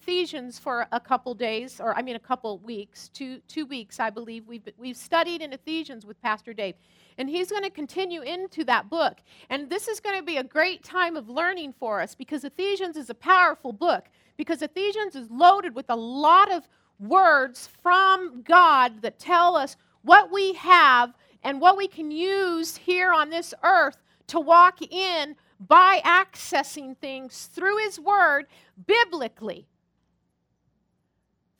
Ephesians 0.00 0.58
for 0.58 0.86
a 0.92 1.00
couple 1.00 1.34
days, 1.34 1.80
or 1.80 1.96
I 1.96 2.02
mean 2.02 2.16
a 2.16 2.20
couple 2.20 2.58
weeks, 2.58 3.08
two, 3.08 3.40
two 3.48 3.66
weeks, 3.66 4.00
I 4.00 4.08
believe. 4.08 4.46
We've, 4.46 4.66
we've 4.78 4.96
studied 4.96 5.42
in 5.42 5.52
Ephesians 5.52 6.06
with 6.06 6.20
Pastor 6.22 6.54
Dave. 6.54 6.74
And 7.18 7.28
he's 7.28 7.50
going 7.50 7.64
to 7.64 7.70
continue 7.70 8.22
into 8.22 8.64
that 8.64 8.88
book. 8.88 9.18
And 9.50 9.68
this 9.68 9.88
is 9.88 10.00
going 10.00 10.16
to 10.16 10.24
be 10.24 10.38
a 10.38 10.44
great 10.44 10.82
time 10.82 11.16
of 11.16 11.28
learning 11.28 11.74
for 11.78 12.00
us 12.00 12.14
because 12.14 12.44
Ephesians 12.44 12.96
is 12.96 13.10
a 13.10 13.14
powerful 13.14 13.72
book. 13.72 14.06
Because 14.38 14.62
Ephesians 14.62 15.16
is 15.16 15.30
loaded 15.30 15.74
with 15.74 15.90
a 15.90 15.96
lot 15.96 16.50
of 16.50 16.66
words 16.98 17.68
from 17.82 18.42
God 18.42 19.02
that 19.02 19.18
tell 19.18 19.54
us 19.54 19.76
what 20.02 20.32
we 20.32 20.54
have 20.54 21.12
and 21.42 21.60
what 21.60 21.76
we 21.76 21.88
can 21.88 22.10
use 22.10 22.76
here 22.76 23.12
on 23.12 23.28
this 23.28 23.52
earth 23.62 23.98
to 24.28 24.40
walk 24.40 24.80
in 24.80 25.36
by 25.60 26.00
accessing 26.04 26.96
things 26.96 27.50
through 27.52 27.76
His 27.78 28.00
Word 28.00 28.46
biblically, 28.86 29.66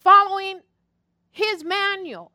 following 0.01 0.61
His 1.31 1.65
manual. 1.65 2.33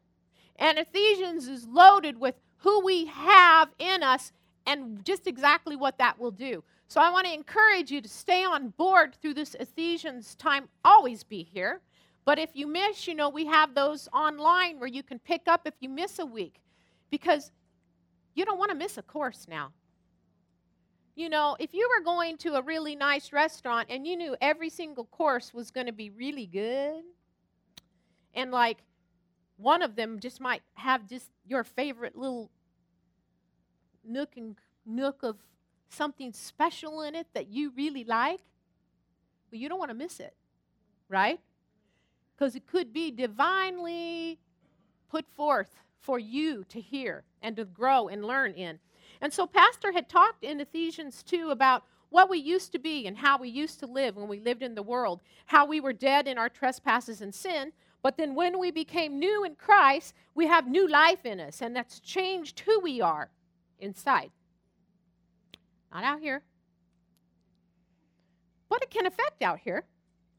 And 0.58 0.78
Ephesians 0.78 1.48
is 1.48 1.68
loaded 1.68 2.20
with 2.20 2.36
who 2.58 2.84
we 2.84 3.06
have 3.06 3.70
in 3.78 4.04
us 4.04 4.32
and 4.66 5.04
just 5.06 5.28
exactly 5.28 5.76
what 5.76 5.98
that 5.98 6.20
will 6.20 6.32
do. 6.32 6.64
So 6.88 7.02
I 7.02 7.12
want 7.12 7.28
to 7.28 7.34
encourage 7.34 7.92
you 7.92 8.02
to 8.02 8.10
stay 8.10 8.44
on 8.44 8.70
board 8.70 9.16
through 9.22 9.34
this 9.34 9.56
Ephesians 9.56 10.36
time. 10.36 10.70
Always 10.84 11.24
be 11.24 11.44
here. 11.44 11.82
But 12.26 12.40
if 12.40 12.52
you 12.54 12.68
miss, 12.68 13.08
you 13.08 13.14
know, 13.14 13.30
we 13.30 13.46
have 13.46 13.76
those 13.76 14.08
online 14.14 14.80
where 14.80 14.90
you 14.90 15.04
can 15.04 15.20
pick 15.20 15.44
up 15.48 15.62
if 15.66 15.76
you 15.80 15.90
miss 15.90 16.20
a 16.20 16.26
week 16.26 16.62
because 17.12 17.52
you 18.34 18.46
don't 18.46 18.58
want 18.58 18.72
to 18.72 18.78
miss 18.78 18.98
a 18.98 19.04
course 19.04 19.46
now. 19.48 19.72
You 21.16 21.30
know, 21.30 21.56
if 21.60 21.74
you 21.74 21.88
were 21.96 22.04
going 22.04 22.38
to 22.40 22.56
a 22.56 22.62
really 22.62 22.96
nice 22.96 23.32
restaurant 23.32 23.88
and 23.90 24.06
you 24.06 24.18
knew 24.18 24.36
every 24.42 24.70
single 24.70 25.06
course 25.06 25.54
was 25.54 25.72
going 25.72 25.86
to 25.86 25.94
be 25.94 26.10
really 26.10 26.46
good, 26.46 27.04
and 28.36 28.52
like 28.52 28.78
one 29.58 29.82
of 29.82 29.96
them 29.96 30.20
just 30.20 30.42
might 30.42 30.62
have 30.74 31.08
just 31.08 31.30
your 31.48 31.64
favorite 31.64 32.16
little 32.16 32.52
nook 34.04 34.36
and 34.36 34.56
nook 34.86 35.24
of 35.24 35.38
something 35.90 36.34
special 36.34 37.02
in 37.02 37.16
it 37.16 37.28
that 37.34 37.48
you 37.48 37.72
really 37.76 38.04
like, 38.04 38.42
well, 39.52 39.60
you 39.60 39.70
don't 39.70 39.80
want 39.80 39.92
to 39.92 39.96
miss 39.96 40.20
it, 40.20 40.36
right? 41.10 41.40
Because 42.36 42.56
it 42.56 42.68
could 42.68 42.92
be 42.92 43.12
divinely 43.12 44.40
put 45.10 45.26
forth 45.36 45.70
for 46.02 46.20
you 46.20 46.66
to 46.66 46.82
hear 46.82 47.24
and 47.42 47.56
to 47.56 47.66
grow 47.66 48.08
and 48.08 48.26
learn 48.26 48.52
in. 48.54 48.80
And 49.22 49.32
so, 49.32 49.48
Pastor 49.48 49.94
had 49.94 50.10
talked 50.10 50.44
in 50.44 50.60
Ephesians 50.60 51.24
2 51.24 51.52
about 51.52 51.84
what 52.10 52.30
we 52.30 52.38
used 52.38 52.72
to 52.74 52.80
be 52.80 53.08
and 53.08 53.18
how 53.18 53.38
we 53.38 53.50
used 53.50 53.80
to 53.80 53.88
live 53.88 54.16
when 54.16 54.28
we 54.28 54.40
lived 54.40 54.62
in 54.62 54.76
the 54.76 54.84
world, 54.84 55.22
how 55.46 55.66
we 55.66 55.80
were 55.80 55.94
dead 55.94 56.28
in 56.28 56.38
our 56.38 56.50
trespasses 56.50 57.22
and 57.22 57.34
sin. 57.34 57.72
But 58.06 58.18
then, 58.18 58.36
when 58.36 58.60
we 58.60 58.70
became 58.70 59.18
new 59.18 59.44
in 59.46 59.56
Christ, 59.56 60.14
we 60.36 60.46
have 60.46 60.68
new 60.68 60.88
life 60.88 61.26
in 61.26 61.40
us, 61.40 61.64
and 61.64 61.76
that's 61.76 62.00
changed 62.00 62.60
who 62.60 62.80
we 62.80 63.02
are 63.02 63.32
inside. 63.80 64.30
Not 65.92 66.04
out 66.04 66.20
here. 66.20 66.44
But 68.70 68.84
it 68.84 68.92
can 68.92 69.08
affect 69.08 69.42
out 69.42 69.58
here, 69.58 69.86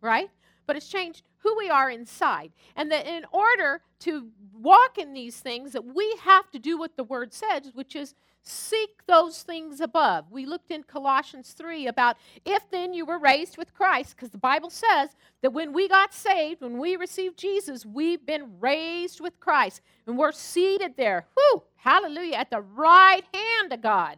right? 0.00 0.30
But 0.68 0.76
it's 0.76 0.86
changed 0.86 1.24
who 1.38 1.56
we 1.58 1.68
are 1.68 1.90
inside. 1.90 2.52
And 2.76 2.92
that 2.92 3.04
in 3.04 3.24
order 3.32 3.82
to 4.02 4.28
walk 4.54 4.96
in 4.96 5.12
these 5.12 5.40
things, 5.40 5.72
that 5.72 5.84
we 5.84 6.16
have 6.22 6.48
to 6.52 6.60
do 6.60 6.78
what 6.78 6.96
the 6.96 7.02
word 7.02 7.34
says, 7.34 7.72
which 7.74 7.96
is 7.96 8.14
Seek 8.48 9.04
those 9.08 9.42
things 9.42 9.80
above. 9.80 10.30
We 10.30 10.46
looked 10.46 10.70
in 10.70 10.84
Colossians 10.84 11.50
3 11.50 11.88
about 11.88 12.16
if 12.44 12.62
then 12.70 12.92
you 12.92 13.04
were 13.04 13.18
raised 13.18 13.58
with 13.58 13.74
Christ, 13.74 14.14
because 14.14 14.30
the 14.30 14.38
Bible 14.38 14.70
says 14.70 15.10
that 15.42 15.52
when 15.52 15.72
we 15.72 15.88
got 15.88 16.14
saved, 16.14 16.60
when 16.60 16.78
we 16.78 16.94
received 16.94 17.36
Jesus, 17.36 17.84
we've 17.84 18.24
been 18.24 18.60
raised 18.60 19.20
with 19.20 19.40
Christ. 19.40 19.80
And 20.06 20.16
we're 20.16 20.30
seated 20.30 20.96
there, 20.96 21.26
whoo, 21.36 21.64
hallelujah, 21.74 22.36
at 22.36 22.50
the 22.50 22.60
right 22.60 23.24
hand 23.34 23.72
of 23.72 23.82
God. 23.82 24.16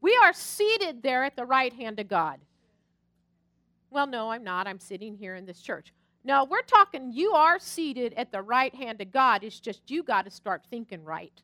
We 0.00 0.18
are 0.22 0.32
seated 0.32 1.02
there 1.02 1.22
at 1.22 1.36
the 1.36 1.44
right 1.44 1.72
hand 1.74 2.00
of 2.00 2.08
God. 2.08 2.40
Well, 3.90 4.06
no, 4.06 4.30
I'm 4.30 4.42
not. 4.42 4.66
I'm 4.66 4.80
sitting 4.80 5.18
here 5.18 5.34
in 5.34 5.44
this 5.44 5.60
church. 5.60 5.92
No, 6.24 6.44
we're 6.44 6.62
talking 6.62 7.12
you 7.12 7.32
are 7.32 7.58
seated 7.58 8.14
at 8.14 8.32
the 8.32 8.40
right 8.40 8.74
hand 8.74 9.02
of 9.02 9.12
God. 9.12 9.44
It's 9.44 9.60
just 9.60 9.90
you 9.90 10.02
got 10.02 10.24
to 10.24 10.30
start 10.30 10.62
thinking 10.70 11.04
right. 11.04 11.42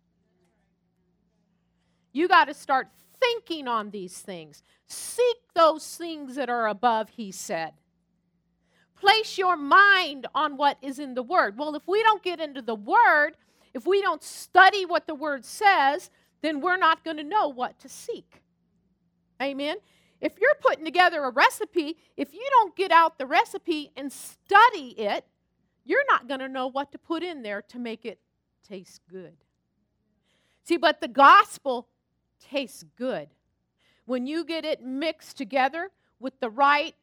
You 2.12 2.28
got 2.28 2.47
to 2.47 2.54
start 2.54 2.88
thinking 3.21 3.69
on 3.69 3.91
these 3.91 4.19
things. 4.19 4.62
Seek 4.87 5.37
those 5.54 5.97
things 5.97 6.34
that 6.37 6.48
are 6.48 6.66
above, 6.66 7.10
he 7.10 7.31
said. 7.31 7.72
Place 8.97 9.38
your 9.38 9.56
mind 9.56 10.26
on 10.34 10.56
what 10.56 10.76
is 10.82 10.99
in 10.99 11.15
the 11.15 11.22
Word. 11.22 11.56
Well, 11.56 11.75
if 11.75 11.87
we 11.87 12.03
don't 12.03 12.22
get 12.22 12.41
into 12.41 12.60
the 12.60 12.75
Word, 12.75 13.37
if 13.72 13.87
we 13.87 14.03
don't 14.03 14.22
study 14.22 14.84
what 14.84 15.06
the 15.06 15.15
Word 15.15 15.44
says, 15.44 16.10
then 16.43 16.60
we're 16.60 16.76
not 16.76 17.04
going 17.04 17.16
to 17.16 17.25
know 17.25 17.49
what 17.49 17.78
to 17.81 17.88
seek. 17.88 18.43
Amen? 19.41 19.76
If 20.20 20.38
you're 20.41 20.56
putting 20.60 20.84
together 20.84 21.25
a 21.25 21.31
recipe, 21.31 21.97
if 22.16 22.34
you 22.34 22.47
don't 22.50 22.76
get 22.76 22.91
out 22.91 23.16
the 23.16 23.26
recipe 23.26 23.91
and 23.97 24.12
study 24.12 24.94
it, 24.99 25.25
you're 25.84 26.04
not 26.10 26.28
going 26.28 26.41
to 26.41 26.49
know 26.49 26.66
what 26.66 26.93
to 26.93 26.99
put 26.99 27.22
in 27.22 27.43
there 27.43 27.62
to 27.69 27.78
make 27.78 28.04
it 28.04 28.19
taste 28.69 29.00
good. 29.10 29.37
See, 30.65 30.76
but 30.76 31.00
the 31.00 31.09
gospel 31.09 31.88
tastes 32.41 32.84
good. 32.97 33.28
When 34.06 34.27
you 34.27 34.45
get 34.45 34.65
it 34.65 34.83
mixed 34.83 35.37
together 35.37 35.91
with 36.19 36.39
the 36.41 36.51
right 36.51 36.95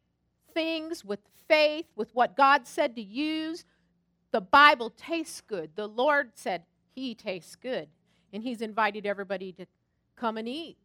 things, 0.53 1.05
with 1.05 1.19
faith, 1.47 1.85
with 1.95 2.13
what 2.13 2.35
God 2.35 2.67
said 2.67 2.95
to 2.95 3.01
use, 3.01 3.65
the 4.31 4.41
Bible 4.41 4.89
tastes 4.89 5.41
good. 5.41 5.71
The 5.75 5.87
Lord 5.87 6.31
said 6.35 6.63
He 6.93 7.15
tastes 7.15 7.55
good. 7.55 7.87
And 8.33 8.43
He's 8.43 8.61
invited 8.61 9.05
everybody 9.05 9.51
to 9.53 9.65
come 10.15 10.37
and 10.37 10.47
eat 10.47 10.77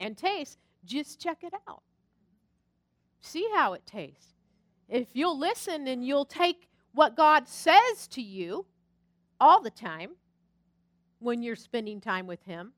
and 0.00 0.16
taste. 0.16 0.58
Just 0.84 1.20
check 1.20 1.44
it 1.44 1.54
out. 1.68 1.82
See 3.20 3.46
how 3.54 3.74
it 3.74 3.86
tastes. 3.86 4.34
If 4.88 5.08
you'll 5.12 5.38
listen 5.38 5.86
and 5.86 6.04
you'll 6.04 6.24
take 6.24 6.68
what 6.92 7.16
God 7.16 7.48
says 7.48 8.08
to 8.08 8.22
you 8.22 8.66
all 9.38 9.60
the 9.60 9.70
time 9.70 10.10
when 11.20 11.42
you're 11.42 11.54
spending 11.54 12.00
time 12.00 12.26
with 12.26 12.42
Him, 12.44 12.72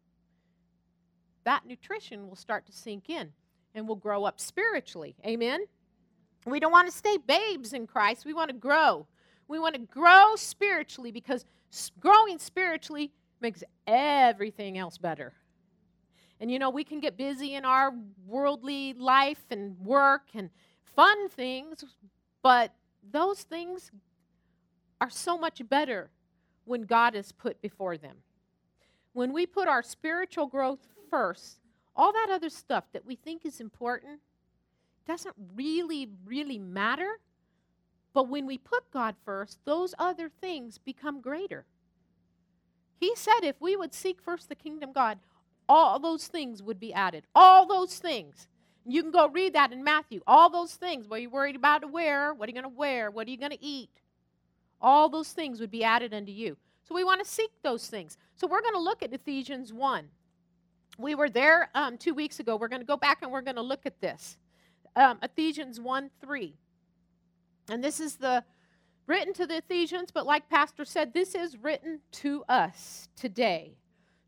that 1.45 1.67
nutrition 1.67 2.29
will 2.29 2.37
start 2.37 2.67
to 2.67 2.73
sink 2.73 3.11
in 3.11 3.33
and 3.75 3.87
we'll 3.87 3.97
grow 3.97 4.25
up 4.25 4.41
spiritually. 4.41 5.15
Amen? 5.27 5.65
We 6.47 6.61
don't 6.61 6.73
want 6.73 6.91
to 6.91 6.97
stay 6.97 7.19
babes 7.19 7.73
in 7.73 7.87
Christ. 7.87 8.25
We 8.25 8.35
want 8.35 8.51
to 8.51 8.57
grow. 8.57 9.07
We 9.49 9.59
want 9.59 9.75
to 9.75 9.81
grow 9.81 10.35
spiritually 10.37 11.13
because 11.13 11.45
growing 12.01 12.39
spiritually 12.39 13.13
makes 13.41 13.63
everything 13.87 14.79
else 14.79 14.99
better. 14.99 15.33
And 16.41 16.51
you 16.51 16.59
know, 16.59 16.71
we 16.71 16.85
can 16.85 17.01
get 17.01 17.17
busy 17.17 17.55
in 17.55 17.65
our 17.65 17.93
worldly 18.27 18.95
life 18.95 19.45
and 19.51 19.79
work 19.79 20.23
and 20.35 20.51
fun 20.97 21.29
things, 21.29 21.85
but 22.43 22.73
those 23.13 23.43
things 23.43 23.93
are 25.01 25.11
so 25.11 25.39
much 25.39 25.63
better 25.69 26.11
when 26.65 26.83
God 26.83 27.15
is 27.15 27.33
put 27.33 27.61
before 27.61 27.97
them. 27.97 28.17
When 29.13 29.33
we 29.33 29.47
put 29.47 29.69
our 29.69 29.83
spiritual 29.83 30.47
growth 30.47 30.81
first, 31.13 31.59
all 31.95 32.13
that 32.13 32.31
other 32.33 32.49
stuff 32.49 32.85
that 32.95 33.05
we 33.05 33.17
think 33.17 33.45
is 33.45 33.61
important 33.61 34.21
doesn't 35.07 35.35
really, 35.55 36.09
really 36.25 36.59
matter. 36.59 37.21
But 38.15 38.29
when 38.29 38.47
we 38.47 38.57
put 38.57 38.91
God 38.91 39.15
first, 39.25 39.59
those 39.67 39.95
other 39.99 40.31
things 40.41 40.79
become 40.79 41.21
greater. 41.21 41.67
He 42.99 43.15
said 43.15 43.41
if 43.43 43.61
we 43.61 43.77
would 43.77 43.93
seek 43.93 44.23
first 44.23 44.49
the 44.49 44.55
kingdom 44.55 44.93
God, 44.93 45.19
all 45.69 45.99
those 45.99 46.29
things 46.29 46.63
would 46.63 46.81
be 46.81 46.95
added. 46.95 47.25
All 47.35 47.67
those 47.67 47.99
things. 47.99 48.49
You 48.87 49.03
can 49.03 49.13
go 49.13 49.29
read 49.29 49.53
that 49.53 49.73
in 49.73 49.85
Matthew. 49.85 50.23
All 50.27 50.49
those 50.49 50.75
things. 50.75 51.07
What 51.07 51.19
are 51.19 51.23
you 51.23 51.31
worried 51.31 51.57
about 51.57 51.83
to 51.83 51.89
wear? 51.89 52.33
What 52.33 52.49
are 52.49 52.53
you 52.53 52.61
going 52.61 52.73
to 52.73 52.79
wear? 52.79 53.11
What 53.11 53.29
are 53.29 53.31
you 53.31 53.39
going 53.39 53.53
to 53.53 53.65
eat? 53.65 53.91
All 54.81 55.09
those 55.09 55.33
things 55.33 55.61
would 55.61 55.71
be 55.71 55.85
added 55.85 56.15
unto 56.15 56.33
you. 56.33 56.57
So 56.89 56.95
we 56.95 57.05
want 57.05 57.23
to 57.23 57.31
seek 57.31 57.51
those 57.63 57.87
things. 57.87 58.17
So 58.35 58.47
we're 58.47 58.63
going 58.63 58.75
to 58.75 58.81
look 58.81 59.03
at 59.03 59.13
Ephesians 59.13 59.73
1 59.73 60.09
we 60.99 61.15
were 61.15 61.31
there 61.31 61.71
um, 61.75 61.97
two 61.99 62.15
weeks 62.15 62.41
ago. 62.41 62.57
We're 62.57 62.69
going 62.69 62.83
to 62.83 62.87
go 62.87 62.97
back 62.97 63.23
and 63.23 63.33
we're 63.33 63.43
going 63.43 63.57
to 63.57 63.63
look 63.63 63.87
at 63.87 64.01
this. 64.01 64.37
Um, 64.95 65.19
Ephesians 65.23 65.81
1 65.81 66.11
3. 66.21 66.55
And 67.71 67.83
this 67.83 68.01
is 68.01 68.17
the 68.17 68.45
written 69.07 69.33
to 69.35 69.47
the 69.47 69.59
Ephesians, 69.59 70.11
but 70.13 70.27
like 70.27 70.49
Pastor 70.49 70.85
said, 70.85 71.13
this 71.13 71.35
is 71.35 71.57
written 71.57 72.01
to 72.13 72.45
us 72.49 73.09
today. 73.17 73.77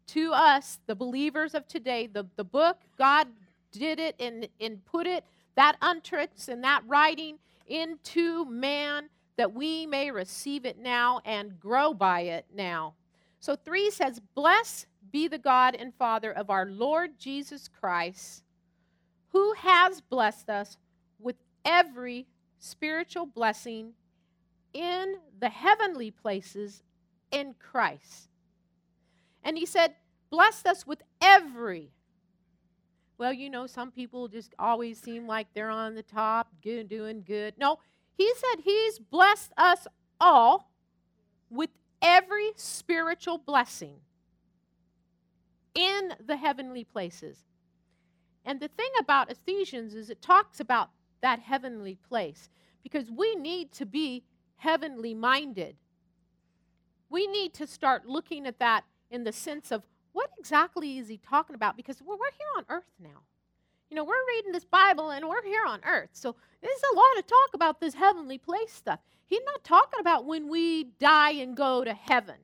To 0.09 0.33
us, 0.33 0.79
the 0.87 0.95
believers 0.95 1.55
of 1.55 1.67
today. 1.67 2.07
The, 2.07 2.27
the 2.37 2.45
book, 2.45 2.79
God 2.99 3.29
did 3.73 3.99
it 3.99 4.15
and, 4.19 4.49
and 4.61 4.85
put 4.85 5.07
it, 5.07 5.25
that 5.57 5.77
untruths 5.83 6.49
and 6.49 6.63
that 6.65 6.83
writing 6.87 7.39
into 7.67 8.45
man 8.47 9.09
that 9.37 9.53
we 9.53 9.87
may 9.87 10.11
receive 10.11 10.65
it 10.65 10.79
now 10.79 11.21
and 11.25 11.59
grow 11.59 11.93
by 11.93 12.21
it 12.21 12.47
now. 12.55 12.95
So 13.41 13.57
3 13.57 13.91
says, 13.91 14.21
Bless 14.35 14.87
be 15.12 15.29
the 15.29 15.39
God 15.39 15.75
and 15.75 15.95
Father 15.95 16.33
of 16.33 16.51
our 16.51 16.67
Lord 16.67 17.19
Jesus 17.19 17.69
Christ, 17.69 18.45
who 19.29 19.53
has 19.55 20.01
blessed 20.01 20.51
us 20.51 20.77
with 21.19 21.37
every 21.65 22.27
spiritual 22.59 23.27
blessing 23.27 23.93
in 24.73 25.17
the 25.41 25.49
heavenly 25.49 26.11
places 26.11 26.83
in 27.31 27.55
Christ. 27.59 28.29
And 29.43 29.59
he 29.59 29.67
said, 29.67 29.95
blessed 30.31 30.67
us 30.67 30.87
with 30.87 31.03
every. 31.21 31.91
Well, 33.19 33.33
you 33.33 33.51
know, 33.51 33.67
some 33.67 33.91
people 33.91 34.27
just 34.29 34.55
always 34.59 35.01
seem 35.01 35.27
like 35.27 35.47
they're 35.55 35.71
on 35.71 35.95
the 35.95 36.03
top, 36.03 36.49
good, 36.62 36.89
doing 36.89 37.23
good. 37.27 37.55
No, 37.59 37.79
he 38.17 38.33
said 38.35 38.62
he's 38.65 38.99
blessed 38.99 39.53
us 39.56 39.87
all 40.21 40.73
with 41.51 41.71
every 42.03 42.53
spiritual 42.56 43.39
blessing 43.39 43.97
in 45.75 46.15
the 46.25 46.37
heavenly 46.37 46.85
places. 46.85 47.38
And 48.44 48.61
the 48.61 48.69
thing 48.69 48.91
about 49.00 49.31
Ephesians 49.31 49.94
is 49.94 50.11
it 50.11 50.21
talks 50.21 50.61
about 50.61 50.91
that 51.23 51.41
heavenly 51.41 51.99
place 52.09 52.49
because 52.82 53.11
we 53.11 53.35
need 53.35 53.73
to 53.73 53.87
be 53.87 54.25
heavenly 54.56 55.15
minded. 55.15 55.76
We 57.09 57.26
need 57.26 57.55
to 57.55 57.67
start 57.67 58.06
looking 58.06 58.47
at 58.47 58.59
that 58.59 58.85
in 59.11 59.25
the 59.25 59.32
sense 59.32 59.73
of 59.73 59.82
what 60.12 60.31
exactly 60.38 60.99
is 60.99 61.09
he 61.09 61.17
talking 61.19 61.55
about 61.55 61.77
because 61.77 62.00
we're, 62.03 62.17
we're 62.17 62.31
here 62.38 62.47
on 62.56 62.65
earth 62.69 62.93
now. 63.00 63.23
You 63.91 63.97
know, 63.97 64.05
we're 64.05 64.27
reading 64.29 64.53
this 64.53 64.65
Bible 64.65 65.11
and 65.11 65.29
we're 65.29 65.44
here 65.44 65.65
on 65.67 65.81
earth. 65.85 66.11
So 66.12 66.35
there's 66.62 66.82
a 66.93 66.97
lot 66.97 67.19
of 67.19 67.27
talk 67.27 67.55
about 67.55 67.81
this 67.81 67.94
heavenly 67.94 68.38
place 68.38 68.73
stuff. 68.73 69.00
He's 69.27 69.43
not 69.44 69.65
talking 69.65 70.00
about 70.00 70.25
when 70.25 70.49
we 70.49 70.85
die 70.99 71.32
and 71.32 71.56
go 71.56 71.85
to 71.85 71.94
heaven. 71.94 72.37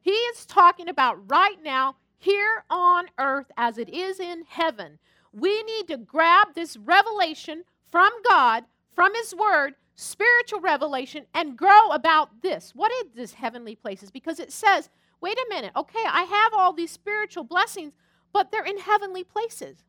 He 0.00 0.10
is 0.10 0.46
talking 0.46 0.88
about 0.88 1.30
right 1.30 1.62
now, 1.62 1.96
here 2.22 2.64
on 2.70 3.06
earth 3.18 3.50
as 3.56 3.78
it 3.78 3.88
is 3.88 4.20
in 4.20 4.44
heaven. 4.48 4.98
We 5.32 5.62
need 5.62 5.88
to 5.88 5.96
grab 5.96 6.48
this 6.54 6.76
revelation 6.76 7.64
from 7.90 8.10
God, 8.28 8.64
from 8.94 9.14
His 9.14 9.34
Word, 9.34 9.74
spiritual 9.96 10.60
revelation, 10.60 11.26
and 11.34 11.56
grow 11.56 11.88
about 11.90 12.42
this. 12.42 12.72
What 12.74 12.92
is 12.92 13.12
this 13.14 13.34
heavenly 13.34 13.74
places? 13.74 14.10
Because 14.10 14.38
it 14.38 14.52
says, 14.52 14.88
wait 15.20 15.36
a 15.36 15.46
minute, 15.48 15.72
okay, 15.76 16.04
I 16.06 16.22
have 16.22 16.52
all 16.54 16.72
these 16.72 16.90
spiritual 16.90 17.44
blessings, 17.44 17.92
but 18.32 18.50
they're 18.50 18.64
in 18.64 18.78
heavenly 18.78 19.24
places. 19.24 19.84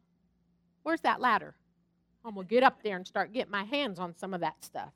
Where's 0.83 1.01
that 1.01 1.21
ladder? 1.21 1.55
I'm 2.25 2.35
going 2.35 2.47
to 2.47 2.53
get 2.53 2.63
up 2.63 2.81
there 2.83 2.95
and 2.95 3.05
start 3.05 3.33
getting 3.33 3.51
my 3.51 3.63
hands 3.63 3.99
on 3.99 4.15
some 4.17 4.33
of 4.33 4.41
that 4.41 4.63
stuff. 4.63 4.91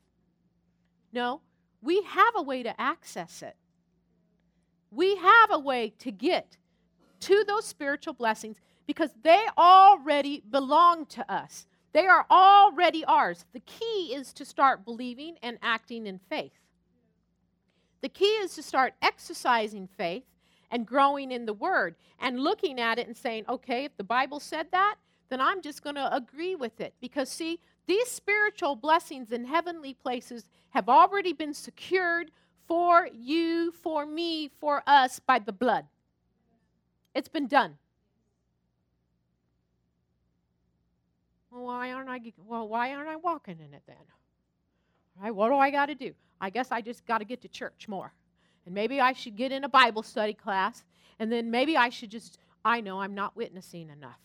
No, 1.12 1.40
we 1.82 2.02
have 2.02 2.34
a 2.36 2.42
way 2.42 2.62
to 2.62 2.80
access 2.80 3.42
it. 3.42 3.56
We 4.90 5.16
have 5.16 5.50
a 5.50 5.58
way 5.58 5.92
to 5.98 6.10
get 6.10 6.56
to 7.20 7.44
those 7.46 7.64
spiritual 7.64 8.14
blessings 8.14 8.60
because 8.86 9.10
they 9.22 9.44
already 9.56 10.42
belong 10.50 11.06
to 11.06 11.32
us. 11.32 11.66
They 11.92 12.06
are 12.06 12.26
already 12.30 13.04
ours. 13.04 13.44
The 13.52 13.60
key 13.60 14.12
is 14.14 14.32
to 14.34 14.44
start 14.44 14.84
believing 14.84 15.36
and 15.42 15.58
acting 15.62 16.06
in 16.06 16.20
faith. 16.28 16.52
The 18.00 18.08
key 18.08 18.26
is 18.26 18.54
to 18.54 18.62
start 18.62 18.94
exercising 19.02 19.88
faith 19.96 20.24
and 20.70 20.86
growing 20.86 21.32
in 21.32 21.46
the 21.46 21.54
Word 21.54 21.96
and 22.20 22.40
looking 22.40 22.78
at 22.78 22.98
it 22.98 23.06
and 23.06 23.16
saying, 23.16 23.44
okay, 23.48 23.84
if 23.84 23.96
the 23.96 24.04
Bible 24.04 24.38
said 24.40 24.68
that, 24.72 24.96
then 25.28 25.40
I'm 25.40 25.62
just 25.62 25.82
going 25.82 25.96
to 25.96 26.14
agree 26.14 26.54
with 26.54 26.80
it. 26.80 26.94
Because, 27.00 27.28
see, 27.28 27.58
these 27.86 28.08
spiritual 28.10 28.76
blessings 28.76 29.32
in 29.32 29.44
heavenly 29.44 29.94
places 29.94 30.48
have 30.70 30.88
already 30.88 31.32
been 31.32 31.54
secured 31.54 32.30
for 32.66 33.08
you, 33.12 33.72
for 33.72 34.04
me, 34.04 34.50
for 34.60 34.82
us 34.86 35.18
by 35.18 35.38
the 35.38 35.52
blood. 35.52 35.86
It's 37.14 37.28
been 37.28 37.46
done. 37.46 37.76
Well, 41.50 41.64
why 41.64 41.92
aren't 41.92 42.08
I 42.08 42.20
well, 42.46 42.68
why 42.68 42.92
aren't 42.92 43.08
I 43.08 43.16
walking 43.16 43.58
in 43.58 43.74
it 43.74 43.82
then? 43.86 43.96
All 45.16 45.24
right, 45.24 45.34
what 45.34 45.48
do 45.48 45.56
I 45.56 45.70
got 45.70 45.86
to 45.86 45.94
do? 45.94 46.12
I 46.40 46.50
guess 46.50 46.70
I 46.70 46.80
just 46.80 47.04
got 47.06 47.18
to 47.18 47.24
get 47.24 47.42
to 47.42 47.48
church 47.48 47.88
more. 47.88 48.12
And 48.66 48.74
maybe 48.74 49.00
I 49.00 49.12
should 49.12 49.36
get 49.36 49.50
in 49.50 49.64
a 49.64 49.68
Bible 49.68 50.02
study 50.02 50.34
class, 50.34 50.84
and 51.18 51.32
then 51.32 51.50
maybe 51.50 51.76
I 51.76 51.88
should 51.88 52.10
just 52.10 52.38
I 52.64 52.80
know 52.80 53.00
I'm 53.00 53.14
not 53.14 53.36
witnessing 53.36 53.88
enough. 53.90 54.20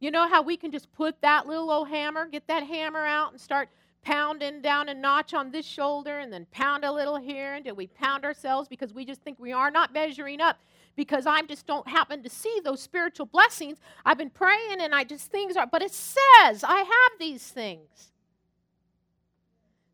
You 0.00 0.10
know 0.10 0.28
how 0.28 0.42
we 0.42 0.56
can 0.56 0.70
just 0.70 0.92
put 0.92 1.20
that 1.22 1.46
little 1.46 1.70
old 1.70 1.88
hammer, 1.88 2.26
get 2.26 2.46
that 2.48 2.64
hammer 2.64 3.04
out 3.04 3.32
and 3.32 3.40
start 3.40 3.68
pounding 4.02 4.62
down 4.62 4.88
a 4.88 4.94
notch 4.94 5.34
on 5.34 5.50
this 5.50 5.66
shoulder 5.66 6.18
and 6.18 6.32
then 6.32 6.46
pound 6.52 6.84
a 6.84 6.92
little 6.92 7.16
here 7.16 7.54
until 7.54 7.74
we 7.74 7.88
pound 7.88 8.24
ourselves 8.24 8.68
because 8.68 8.94
we 8.94 9.04
just 9.04 9.22
think 9.22 9.38
we 9.38 9.52
are 9.52 9.70
not 9.70 9.92
measuring 9.92 10.40
up 10.40 10.58
because 10.98 11.26
I 11.28 11.42
just 11.42 11.64
don't 11.64 11.86
happen 11.86 12.24
to 12.24 12.28
see 12.28 12.60
those 12.64 12.82
spiritual 12.82 13.26
blessings. 13.26 13.78
I've 14.04 14.18
been 14.18 14.30
praying 14.30 14.80
and 14.80 14.92
I 14.92 15.04
just 15.04 15.30
things 15.30 15.56
are, 15.56 15.64
but 15.64 15.80
it 15.80 15.92
says 15.92 16.64
I 16.64 16.78
have 16.78 17.18
these 17.20 17.46
things. 17.46 18.10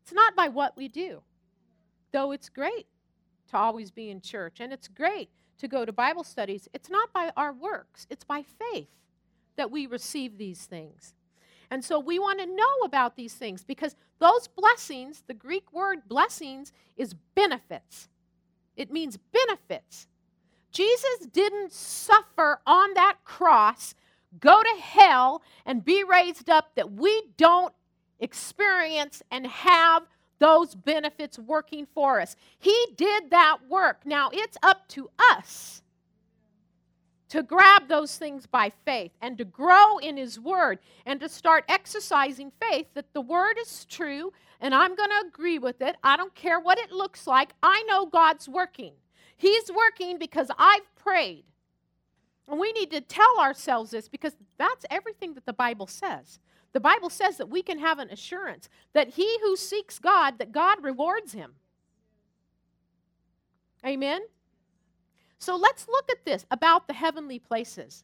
It's 0.01 0.13
not 0.13 0.35
by 0.35 0.47
what 0.47 0.75
we 0.75 0.87
do, 0.87 1.21
though 2.11 2.31
it's 2.31 2.49
great 2.49 2.87
to 3.51 3.57
always 3.57 3.91
be 3.91 4.09
in 4.09 4.19
church 4.19 4.59
and 4.59 4.73
it's 4.73 4.87
great 4.87 5.29
to 5.59 5.67
go 5.67 5.85
to 5.85 5.93
Bible 5.93 6.23
studies. 6.23 6.67
It's 6.73 6.89
not 6.89 7.13
by 7.13 7.31
our 7.37 7.53
works, 7.53 8.07
it's 8.09 8.23
by 8.23 8.43
faith 8.71 8.89
that 9.57 9.69
we 9.69 9.85
receive 9.85 10.39
these 10.39 10.65
things. 10.65 11.13
And 11.69 11.85
so 11.85 11.99
we 11.99 12.17
want 12.17 12.39
to 12.39 12.47
know 12.47 12.79
about 12.83 13.15
these 13.15 13.35
things 13.35 13.63
because 13.63 13.95
those 14.17 14.47
blessings, 14.47 15.21
the 15.27 15.35
Greek 15.35 15.71
word 15.71 16.07
blessings, 16.07 16.73
is 16.97 17.13
benefits. 17.35 18.09
It 18.75 18.91
means 18.91 19.17
benefits. 19.17 20.07
Jesus 20.75 21.27
didn't 21.31 21.71
suffer 21.71 22.59
on 22.67 22.93
that 22.95 23.15
cross, 23.23 23.95
go 24.41 24.61
to 24.61 24.81
hell, 24.81 25.41
and 25.65 25.85
be 25.85 26.03
raised 26.03 26.49
up 26.49 26.75
that 26.75 26.91
we 26.91 27.23
don't 27.37 27.73
experience 28.19 29.23
and 29.31 29.47
have 29.47 30.03
those 30.39 30.75
benefits 30.75 31.39
working 31.39 31.87
for 31.93 32.19
us. 32.19 32.35
He 32.59 32.87
did 32.97 33.29
that 33.29 33.59
work. 33.69 34.01
Now 34.05 34.29
it's 34.33 34.57
up 34.61 34.85
to 34.89 35.09
us 35.31 35.81
to 37.29 37.41
grab 37.41 37.87
those 37.87 38.17
things 38.17 38.45
by 38.45 38.73
faith 38.83 39.13
and 39.21 39.37
to 39.37 39.45
grow 39.45 39.97
in 39.99 40.17
His 40.17 40.37
Word 40.37 40.79
and 41.05 41.21
to 41.21 41.29
start 41.29 41.63
exercising 41.69 42.51
faith 42.61 42.87
that 42.95 43.13
the 43.13 43.21
Word 43.21 43.55
is 43.61 43.85
true 43.85 44.33
and 44.59 44.75
I'm 44.75 44.95
going 44.95 45.09
to 45.09 45.27
agree 45.27 45.57
with 45.57 45.81
it. 45.81 45.95
I 46.03 46.17
don't 46.17 46.35
care 46.35 46.59
what 46.59 46.79
it 46.79 46.91
looks 46.91 47.27
like. 47.27 47.53
I 47.63 47.81
know 47.87 48.05
God's 48.05 48.49
working. 48.49 48.91
He's 49.37 49.71
working 49.71 50.17
because 50.17 50.49
I've 50.57 50.95
prayed. 50.95 51.45
And 52.47 52.59
we 52.59 52.71
need 52.73 52.91
to 52.91 53.01
tell 53.01 53.39
ourselves 53.39 53.91
this 53.91 54.07
because 54.07 54.35
that's 54.57 54.85
everything 54.89 55.33
that 55.33 55.45
the 55.45 55.53
Bible 55.53 55.87
says. 55.87 56.39
The 56.73 56.79
Bible 56.79 57.09
says 57.09 57.37
that 57.37 57.49
we 57.49 57.63
can 57.63 57.79
have 57.79 57.99
an 57.99 58.09
assurance 58.09 58.69
that 58.93 59.09
he 59.09 59.39
who 59.41 59.55
seeks 59.55 59.97
God, 59.97 60.37
that 60.39 60.51
God 60.51 60.83
rewards 60.83 61.33
him. 61.33 61.53
Amen? 63.85 64.21
So 65.37 65.55
let's 65.55 65.87
look 65.87 66.09
at 66.11 66.25
this 66.25 66.45
about 66.51 66.87
the 66.87 66.93
heavenly 66.93 67.39
places. 67.39 68.03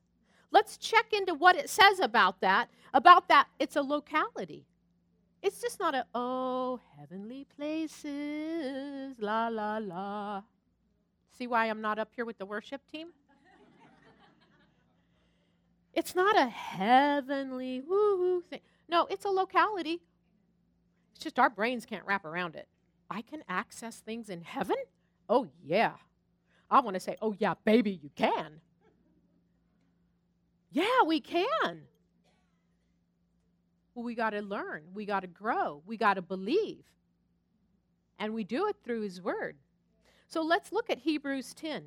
Let's 0.52 0.78
check 0.78 1.14
into 1.14 1.34
what 1.34 1.56
it 1.56 1.70
says 1.70 2.00
about 2.00 2.42
that. 2.42 2.70
About 2.94 3.28
that, 3.30 3.48
it's 3.60 3.76
a 3.76 3.82
locality. 3.82 4.66
It's 5.42 5.62
just 5.62 5.80
not 5.80 5.96
a, 5.96 6.06
oh, 6.14 6.80
heavenly 7.00 7.48
places, 7.56 9.16
la, 9.20 9.48
la, 9.48 9.78
la. 9.78 10.44
See 11.42 11.48
why 11.48 11.72
I'm 11.72 11.82
not 11.82 11.98
up 11.98 12.10
here 12.16 12.24
with 12.24 12.38
the 12.38 12.46
worship 12.46 12.82
team? 12.92 13.08
it's 15.96 16.14
not 16.14 16.38
a 16.38 16.46
heavenly 16.46 17.82
woo 17.82 18.44
thing. 18.48 18.60
No, 18.88 19.08
it's 19.10 19.26
a 19.26 19.30
locality. 19.30 20.04
It's 21.16 21.24
just 21.24 21.40
our 21.40 21.50
brains 21.50 21.84
can't 21.84 22.06
wrap 22.06 22.26
around 22.26 22.56
it. 22.56 22.68
I 23.10 23.24
can 23.24 23.42
access 23.50 24.02
things 24.02 24.30
in 24.30 24.44
heaven? 24.44 24.76
Oh, 25.28 25.48
yeah. 25.66 25.94
I 26.70 26.80
want 26.82 26.94
to 26.94 27.00
say, 27.00 27.16
oh, 27.24 27.34
yeah, 27.40 27.56
baby, 27.66 28.00
you 28.04 28.12
can. 28.16 28.62
Yeah, 30.70 31.02
we 31.08 31.22
can. 31.22 31.82
Well, 33.96 34.06
we 34.06 34.14
got 34.14 34.30
to 34.30 34.44
learn. 34.44 34.84
We 34.94 35.08
got 35.08 35.22
to 35.22 35.28
grow. 35.28 35.82
We 35.88 35.98
got 35.98 36.14
to 36.14 36.22
believe. 36.22 36.84
And 38.20 38.36
we 38.36 38.44
do 38.44 38.68
it 38.68 38.76
through 38.84 39.02
His 39.02 39.20
Word. 39.20 39.56
So 40.32 40.42
let's 40.42 40.72
look 40.72 40.90
at 40.90 41.00
Hebrews 41.00 41.54
10 41.56 41.84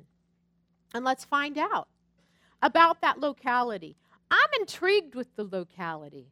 and 0.93 1.03
let's 1.03 1.25
find 1.25 1.57
out 1.57 1.87
about 2.61 3.01
that 3.01 3.19
locality. 3.19 3.97
I'm 4.29 4.59
intrigued 4.59 5.15
with 5.15 5.35
the 5.35 5.45
locality. 5.45 6.27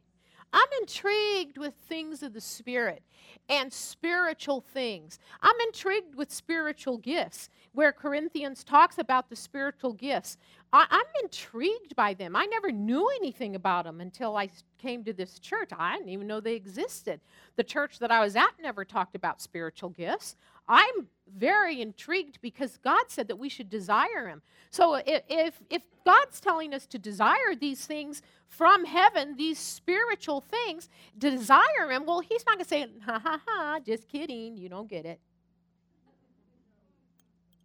I'm 0.52 0.68
intrigued 0.80 1.58
with 1.58 1.74
things 1.88 2.22
of 2.22 2.32
the 2.32 2.40
Spirit 2.40 3.02
and 3.48 3.72
spiritual 3.72 4.60
things. 4.60 5.18
I'm 5.42 5.56
intrigued 5.66 6.14
with 6.14 6.30
spiritual 6.32 6.98
gifts, 6.98 7.50
where 7.72 7.90
Corinthians 7.90 8.62
talks 8.62 8.98
about 8.98 9.28
the 9.28 9.34
spiritual 9.34 9.92
gifts. 9.92 10.36
I, 10.72 10.86
am 10.88 11.24
intrigued 11.24 11.96
by 11.96 12.14
them. 12.14 12.36
I 12.36 12.46
never 12.46 12.70
knew 12.70 13.08
anything 13.16 13.56
about 13.56 13.84
them 13.84 14.00
until 14.00 14.36
I 14.36 14.48
came 14.78 15.02
to 15.04 15.12
this 15.12 15.40
church. 15.40 15.70
I 15.76 15.96
didn't 15.96 16.10
even 16.10 16.28
know 16.28 16.38
they 16.38 16.54
existed. 16.54 17.20
The 17.56 17.64
church 17.64 17.98
that 17.98 18.12
I 18.12 18.20
was 18.20 18.36
at 18.36 18.50
never 18.62 18.84
talked 18.84 19.16
about 19.16 19.42
spiritual 19.42 19.90
gifts. 19.90 20.36
I'm 20.68 21.08
very 21.36 21.80
intrigued 21.80 22.40
because 22.40 22.78
God 22.78 23.04
said 23.08 23.28
that 23.28 23.36
we 23.36 23.48
should 23.48 23.68
desire 23.68 24.28
Him. 24.28 24.42
So 24.70 25.00
if, 25.06 25.60
if 25.70 25.82
God's 26.04 26.40
telling 26.40 26.74
us 26.74 26.86
to 26.86 26.98
desire 26.98 27.54
these 27.58 27.86
things 27.86 28.22
from 28.48 28.84
heaven, 28.84 29.36
these 29.36 29.58
spiritual 29.58 30.40
things, 30.40 30.88
desire 31.18 31.90
Him, 31.90 32.06
well, 32.06 32.20
He's 32.20 32.44
not 32.46 32.56
going 32.56 32.64
to 32.64 32.68
say, 32.68 32.86
ha 33.04 33.18
ha 33.18 33.40
ha, 33.46 33.78
just 33.84 34.08
kidding, 34.08 34.56
you 34.56 34.68
don't 34.68 34.88
get 34.88 35.06
it. 35.06 35.20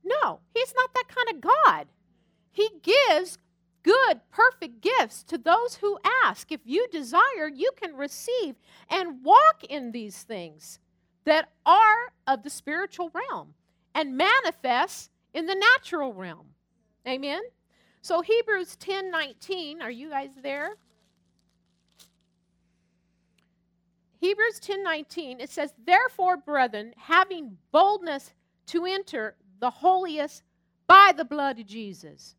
No, 0.03 0.39
He's 0.53 0.73
not 0.75 0.93
that 0.93 1.05
kind 1.07 1.35
of 1.35 1.51
God. 1.65 1.87
He 2.51 2.69
gives 2.81 3.37
good, 3.83 4.19
perfect 4.31 4.81
gifts 4.81 5.23
to 5.23 5.37
those 5.37 5.75
who 5.75 5.97
ask. 6.25 6.51
If 6.51 6.61
you 6.65 6.87
desire, 6.91 7.47
you 7.53 7.71
can 7.81 7.95
receive 7.95 8.55
and 8.89 9.23
walk 9.23 9.63
in 9.69 9.91
these 9.91 10.23
things 10.23 10.79
that 11.29 11.49
are 11.63 12.11
of 12.25 12.41
the 12.41 12.49
spiritual 12.49 13.11
realm 13.13 13.53
and 13.93 14.17
manifest 14.17 15.11
in 15.35 15.45
the 15.45 15.53
natural 15.53 16.11
realm. 16.11 16.47
Amen. 17.07 17.41
So 18.01 18.21
Hebrews 18.21 18.75
10 18.77 19.11
19, 19.11 19.79
are 19.79 19.91
you 19.91 20.09
guys 20.09 20.31
there? 20.41 20.71
Hebrews 24.19 24.59
10 24.59 24.83
19, 24.83 25.39
it 25.39 25.51
says, 25.51 25.71
Therefore, 25.85 26.35
brethren, 26.35 26.93
having 26.97 27.57
boldness 27.71 28.33
to 28.67 28.85
enter 28.85 29.35
the 29.59 29.69
holiest 29.69 30.41
by 30.87 31.13
the 31.15 31.25
blood 31.25 31.59
of 31.59 31.67
Jesus. 31.67 32.33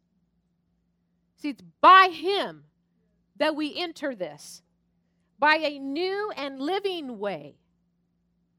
See, 1.37 1.51
it's 1.51 1.63
by 1.81 2.09
Him 2.13 2.65
that 3.37 3.55
we 3.55 3.77
enter 3.77 4.17
this, 4.17 4.63
by 5.39 5.59
a 5.59 5.79
new 5.79 6.33
and 6.37 6.59
living 6.61 7.21
way. 7.21 7.55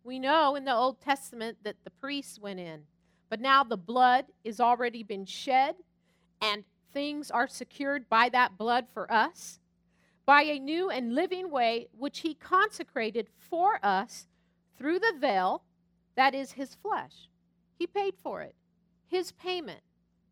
We 0.04 0.20
know 0.20 0.56
in 0.56 0.66
the 0.66 0.76
Old 0.76 1.00
Testament 1.00 1.58
that 1.64 1.84
the 1.84 1.92
priests 1.92 2.40
went 2.40 2.60
in, 2.60 2.82
but 3.30 3.40
now 3.40 3.64
the 3.64 3.78
blood 3.78 4.26
has 4.46 4.60
already 4.60 5.04
been 5.04 5.26
shed 5.26 5.76
and 6.42 6.64
things 6.92 7.30
are 7.30 7.48
secured 7.48 8.10
by 8.10 8.30
that 8.30 8.58
blood 8.58 8.88
for 8.94 9.12
us, 9.12 9.60
by 10.26 10.42
a 10.44 10.60
new 10.60 10.90
and 10.90 11.14
living 11.14 11.52
way 11.52 11.88
which 11.98 12.20
He 12.20 12.34
consecrated 12.34 13.28
for 13.50 13.80
us 13.84 14.28
through 14.78 15.00
the 15.00 15.14
veil 15.20 15.64
that 16.16 16.34
is 16.34 16.54
His 16.54 16.76
flesh. 16.76 17.30
He 17.78 17.86
paid 17.88 18.16
for 18.22 18.42
it, 18.42 18.56
His 19.08 19.32
payment 19.32 19.82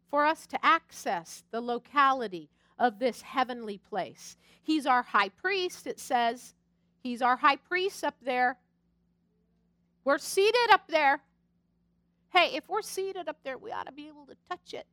for 0.10 0.26
us 0.26 0.48
to 0.48 0.66
access 0.66 1.44
the 1.52 1.62
locality 1.62 2.50
of 2.80 2.98
this 2.98 3.22
heavenly 3.22 3.78
place. 3.78 4.38
He's 4.64 4.86
our 4.86 5.04
high 5.04 5.30
priest, 5.30 5.86
it 5.86 6.00
says. 6.00 6.54
He's 7.04 7.22
our 7.22 7.38
high 7.38 7.58
priest 7.58 8.04
up 8.04 8.16
there. 8.22 8.58
We're 10.10 10.18
seated 10.18 10.72
up 10.72 10.88
there. 10.88 11.22
Hey, 12.34 12.56
if 12.56 12.68
we're 12.68 12.82
seated 12.82 13.28
up 13.30 13.38
there, 13.44 13.60
we 13.60 13.72
ought 13.72 13.86
to 13.86 13.92
be 13.92 14.08
able 14.08 14.25
to 14.25 14.36
touch 14.50 14.74
it. 14.74 14.88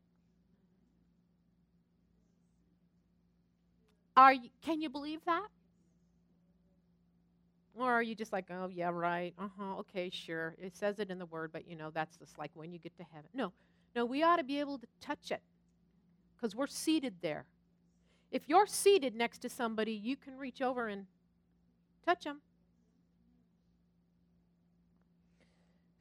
Are 4.14 4.34
you, 4.34 4.50
can 4.60 4.82
you 4.82 4.90
believe 4.90 5.24
that? 5.24 5.46
Or 7.78 7.90
are 7.90 8.02
you 8.02 8.14
just 8.14 8.30
like, 8.30 8.50
oh, 8.50 8.68
yeah, 8.70 8.90
right. 8.90 9.32
Uh 9.38 9.48
huh. 9.58 9.76
Okay, 9.78 10.10
sure. 10.10 10.54
It 10.58 10.76
says 10.76 10.98
it 10.98 11.08
in 11.10 11.18
the 11.18 11.24
word, 11.24 11.50
but 11.50 11.66
you 11.66 11.76
know, 11.76 11.88
that's 11.88 12.18
just 12.18 12.36
like 12.36 12.50
when 12.52 12.70
you 12.70 12.78
get 12.78 12.94
to 12.98 13.04
heaven. 13.10 13.30
No, 13.32 13.54
no, 13.94 14.04
we 14.04 14.22
ought 14.22 14.36
to 14.36 14.44
be 14.44 14.60
able 14.60 14.76
to 14.76 14.86
touch 15.00 15.30
it 15.30 15.40
because 16.36 16.54
we're 16.54 16.66
seated 16.66 17.14
there. 17.22 17.46
If 18.30 18.50
you're 18.50 18.66
seated 18.66 19.14
next 19.14 19.38
to 19.38 19.48
somebody, 19.48 19.92
you 19.92 20.14
can 20.14 20.36
reach 20.36 20.60
over 20.60 20.88
and 20.88 21.06
touch 22.04 22.24
them. 22.24 22.42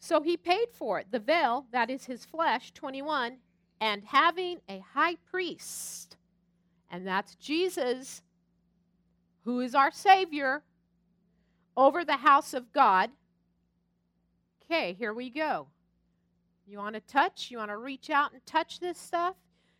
So 0.05 0.21
he 0.21 0.37
paid 0.37 0.67
for 0.71 0.99
it. 0.99 1.07
The 1.09 1.17
veil, 1.17 1.65
that 1.71 1.89
is 1.89 2.05
his 2.05 2.25
flesh, 2.25 2.71
21, 2.73 3.37
and 3.81 4.03
having 4.05 4.59
a 4.69 4.85
high 4.93 5.15
priest, 5.15 6.17
and 6.91 7.07
that's 7.07 7.33
Jesus, 7.33 8.21
who 9.45 9.61
is 9.61 9.73
our 9.73 9.89
Savior, 9.89 10.61
over 11.75 12.05
the 12.05 12.17
house 12.17 12.53
of 12.53 12.71
God. 12.71 13.09
Okay, 14.63 14.93
here 14.93 15.11
we 15.11 15.31
go. 15.31 15.69
You 16.67 16.77
want 16.77 16.93
to 16.93 17.01
touch? 17.01 17.49
You 17.49 17.57
want 17.57 17.71
to 17.71 17.77
reach 17.77 18.11
out 18.11 18.31
and 18.31 18.45
touch 18.45 18.79
this 18.79 18.99
stuff? 18.99 19.33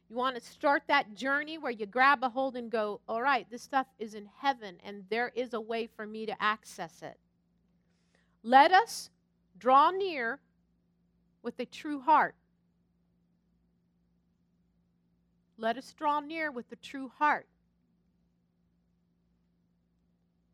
You 0.10 0.15
want 0.15 0.36
to 0.38 0.41
start 0.41 0.82
that 0.88 1.13
journey 1.13 1.60
where 1.60 1.72
you 1.72 1.86
grab 1.86 2.24
a 2.24 2.29
hold 2.29 2.55
and 2.55 2.72
go, 2.72 3.00
all 3.08 3.22
right, 3.22 3.46
this 3.51 3.62
stuff 3.62 3.86
is 4.00 4.15
in 4.15 4.27
heaven 4.39 4.77
and 4.84 5.03
there 5.12 5.32
is 5.36 5.53
a 5.53 5.62
way 5.62 5.86
for 5.86 6.08
me 6.08 6.25
to 6.25 6.41
access 6.41 7.03
it. 7.03 7.20
Let 8.41 8.72
us 8.72 9.12
draw 9.57 9.91
near 9.91 10.39
with 11.41 11.59
a 11.59 11.65
true 11.65 12.00
heart. 12.01 12.35
Let 15.57 15.77
us 15.77 15.93
draw 15.93 16.19
near 16.19 16.51
with 16.51 16.71
a 16.71 16.75
true 16.75 17.12
heart. 17.17 17.47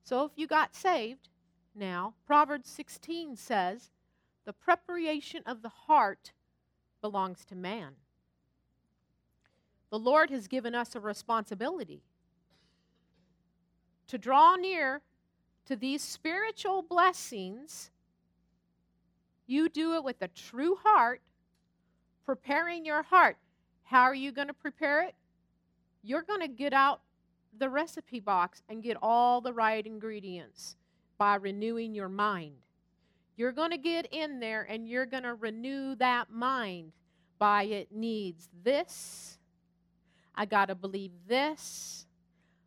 So 0.04 0.26
if 0.26 0.32
you 0.36 0.46
got 0.48 0.76
saved 0.76 1.30
now, 1.74 2.14
Proverbs 2.28 2.70
16 2.70 3.36
says, 3.38 3.90
the 4.46 4.54
preparation 4.54 5.44
of 5.46 5.62
the 5.62 5.70
heart 5.70 6.34
belongs 7.02 7.46
to 7.46 7.56
man. 7.56 7.94
The 9.90 10.00
Lord 10.00 10.30
has 10.30 10.48
given 10.48 10.74
us 10.74 10.96
a 10.96 11.00
responsibility 11.00 12.02
to 14.08 14.18
draw 14.18 14.56
near 14.56 15.02
to 15.66 15.76
these 15.76 16.02
spiritual 16.02 16.82
blessings. 16.82 17.92
You 19.48 19.70
do 19.70 19.96
it 19.96 20.04
with 20.04 20.22
a 20.22 20.28
true 20.28 20.76
heart, 20.84 21.22
preparing 22.26 22.86
your 22.86 23.04
heart. 23.04 23.38
How 23.84 24.04
are 24.04 24.16
you 24.16 24.32
going 24.32 24.48
to 24.48 24.54
prepare 24.54 25.04
it? 25.04 25.16
You're 26.04 26.22
going 26.22 26.42
to 26.42 26.48
get 26.48 26.74
out 26.74 27.02
the 27.58 27.70
recipe 27.70 28.20
box 28.20 28.62
and 28.70 28.82
get 28.82 28.98
all 29.02 29.42
the 29.42 29.54
right 29.54 29.86
ingredients 29.86 30.78
by 31.18 31.36
renewing 31.36 31.94
your 31.94 32.10
mind. 32.10 32.56
You're 33.36 33.52
going 33.52 33.72
to 33.72 33.78
get 33.78 34.08
in 34.12 34.40
there 34.40 34.64
and 34.70 34.88
you're 34.88 35.06
going 35.06 35.24
to 35.24 35.34
renew 35.34 35.96
that 35.96 36.32
mind 36.32 36.94
by 37.38 37.64
it 37.64 37.92
needs 37.92 38.50
this 38.64 39.38
I 40.36 40.46
got 40.46 40.68
to 40.68 40.76
believe 40.76 41.12
this. 41.28 42.01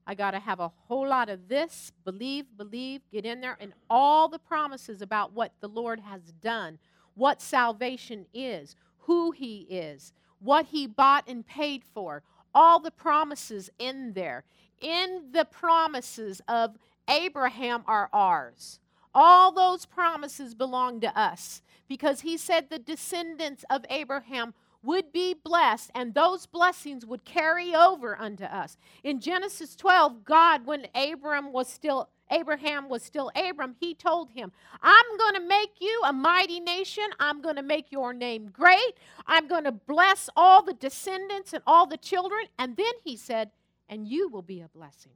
I 0.07 0.15
got 0.15 0.33
to 0.33 0.39
have 0.39 0.61
a 0.61 0.73
whole 0.87 1.09
lot 1.09 1.29
of 1.29 1.49
this. 1.49 1.93
Believe, 2.05 2.47
believe, 2.57 3.01
get 3.11 3.25
in 3.25 3.41
there. 3.41 3.57
And 3.59 3.73
all 3.89 4.29
the 4.29 4.39
promises 4.39 5.01
about 5.01 5.33
what 5.33 5.53
the 5.61 5.69
Lord 5.69 6.01
has 6.01 6.21
done, 6.43 6.79
what 7.15 7.41
salvation 7.41 8.27
is, 8.35 8.77
who 8.99 9.31
He 9.31 9.67
is, 9.71 10.13
what 10.41 10.67
He 10.67 10.87
bought 10.87 11.29
and 11.29 11.47
paid 11.47 11.83
for. 11.95 12.23
All 12.55 12.79
the 12.79 12.91
promises 12.91 13.71
in 13.79 14.13
there. 14.13 14.45
In 14.81 15.31
the 15.33 15.45
promises 15.45 16.43
of 16.47 16.77
Abraham 17.09 17.83
are 17.87 18.09
ours. 18.13 18.81
All 19.15 19.53
those 19.53 19.87
promises 19.87 20.55
belong 20.55 21.01
to 21.01 21.19
us 21.19 21.63
because 21.89 22.21
He 22.21 22.37
said 22.37 22.69
the 22.69 22.79
descendants 22.79 23.65
of 23.71 23.85
Abraham 23.89 24.55
would 24.85 25.13
be 25.13 25.35
blessed, 25.35 25.91
and 25.95 26.15
those 26.15 26.47
blessings 26.47 27.07
would 27.07 27.25
carry 27.25 27.75
over 27.75 28.21
unto 28.21 28.45
us. 28.45 28.77
In 29.03 29.21
Genesis 29.21 29.75
12, 29.75 30.25
God, 30.25 30.67
when 30.67 30.87
Abram 30.95 31.53
was 31.53 31.69
still 31.69 32.09
Abraham 32.31 32.89
was 32.89 33.03
still 33.03 33.31
Abram, 33.37 33.77
he 33.79 33.95
told 33.95 34.31
him, 34.31 34.51
I'm 34.83 35.19
going 35.19 35.35
to 35.35 35.47
make 35.47 35.73
you 35.81 36.01
a 36.05 36.13
mighty 36.13 36.59
nation. 36.59 37.05
I'm 37.21 37.43
going 37.43 37.57
to 37.57 37.63
make 37.63 37.93
your 37.93 38.15
name 38.15 38.49
great. 38.51 38.95
I'm 39.27 39.47
going 39.47 39.65
to 39.65 39.73
bless 39.73 40.31
all 40.35 40.63
the 40.63 40.73
descendants 40.73 41.53
and 41.53 41.63
all 41.67 41.87
the 41.87 41.99
children. 41.99 42.47
And 42.59 42.77
then 42.79 42.93
he 43.05 43.17
said, 43.19 43.51
and 43.91 44.09
you 44.09 44.31
will 44.31 44.43
be 44.43 44.63
a 44.63 44.69
blessing. 44.69 45.13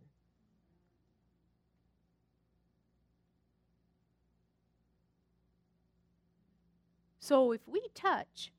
So 7.21 7.53
if 7.53 7.61
we 7.67 7.83
touch 7.95 8.53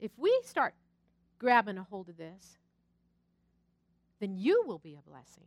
if 0.00 0.10
we 0.16 0.40
start 0.44 0.74
grabbing 1.38 1.78
a 1.78 1.82
hold 1.82 2.08
of 2.08 2.16
this, 2.16 2.58
then 4.20 4.36
you 4.36 4.64
will 4.66 4.78
be 4.78 4.94
a 4.94 5.08
blessing. 5.08 5.44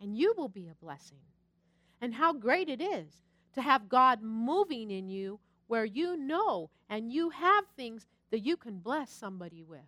And 0.00 0.16
you 0.16 0.34
will 0.36 0.48
be 0.48 0.68
a 0.68 0.84
blessing. 0.84 1.20
And 2.00 2.14
how 2.14 2.32
great 2.32 2.68
it 2.68 2.82
is 2.82 3.06
to 3.54 3.62
have 3.62 3.88
God 3.88 4.22
moving 4.22 4.90
in 4.90 5.08
you 5.08 5.40
where 5.68 5.84
you 5.84 6.16
know 6.16 6.70
and 6.90 7.10
you 7.10 7.30
have 7.30 7.64
things 7.76 8.06
that 8.30 8.44
you 8.44 8.56
can 8.56 8.78
bless 8.78 9.10
somebody 9.10 9.62
with. 9.62 9.80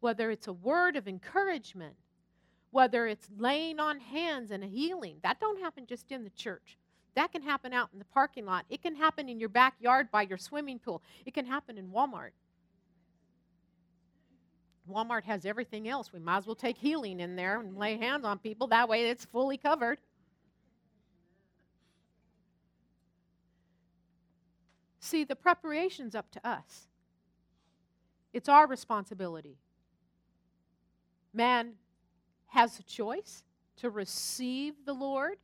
Whether 0.00 0.30
it's 0.30 0.48
a 0.48 0.52
word 0.52 0.96
of 0.96 1.06
encouragement, 1.06 1.94
whether 2.70 3.06
it's 3.06 3.28
laying 3.36 3.80
on 3.80 3.98
hands 4.00 4.50
and 4.50 4.62
a 4.62 4.66
healing. 4.66 5.16
That 5.22 5.40
don't 5.40 5.60
happen 5.60 5.86
just 5.86 6.10
in 6.12 6.24
the 6.24 6.30
church. 6.30 6.78
That 7.14 7.32
can 7.32 7.42
happen 7.42 7.72
out 7.72 7.88
in 7.92 7.98
the 7.98 8.04
parking 8.04 8.46
lot. 8.46 8.64
It 8.70 8.82
can 8.82 8.94
happen 8.94 9.28
in 9.28 9.40
your 9.40 9.48
backyard 9.48 10.10
by 10.10 10.22
your 10.22 10.38
swimming 10.38 10.78
pool. 10.78 11.02
It 11.26 11.34
can 11.34 11.44
happen 11.44 11.76
in 11.76 11.88
Walmart. 11.88 12.30
Walmart 14.88 15.24
has 15.24 15.44
everything 15.44 15.88
else. 15.88 16.12
We 16.12 16.20
might 16.20 16.38
as 16.38 16.46
well 16.46 16.54
take 16.54 16.76
healing 16.76 17.20
in 17.20 17.36
there 17.36 17.60
and 17.60 17.76
lay 17.76 17.96
hands 17.96 18.24
on 18.24 18.38
people. 18.38 18.66
That 18.68 18.88
way 18.88 19.08
it's 19.08 19.24
fully 19.24 19.56
covered. 19.56 19.98
See, 25.00 25.24
the 25.24 25.36
preparation's 25.36 26.14
up 26.14 26.30
to 26.32 26.48
us. 26.48 26.86
It's 28.32 28.48
our 28.48 28.66
responsibility. 28.66 29.56
Man 31.32 31.72
has 32.48 32.78
a 32.78 32.82
choice 32.82 33.44
to 33.78 33.90
receive 33.90 34.74
the 34.84 34.92
Lord. 34.92 35.36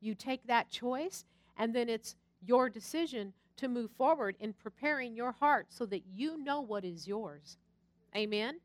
You 0.00 0.14
take 0.14 0.46
that 0.46 0.70
choice, 0.70 1.24
and 1.56 1.74
then 1.74 1.88
it's 1.88 2.16
your 2.44 2.68
decision 2.68 3.32
to 3.56 3.68
move 3.68 3.90
forward 3.92 4.36
in 4.40 4.52
preparing 4.52 5.16
your 5.16 5.32
heart 5.32 5.66
so 5.70 5.86
that 5.86 6.02
you 6.14 6.36
know 6.42 6.60
what 6.60 6.84
is 6.84 7.06
yours. 7.06 7.56
Amen. 8.14 8.56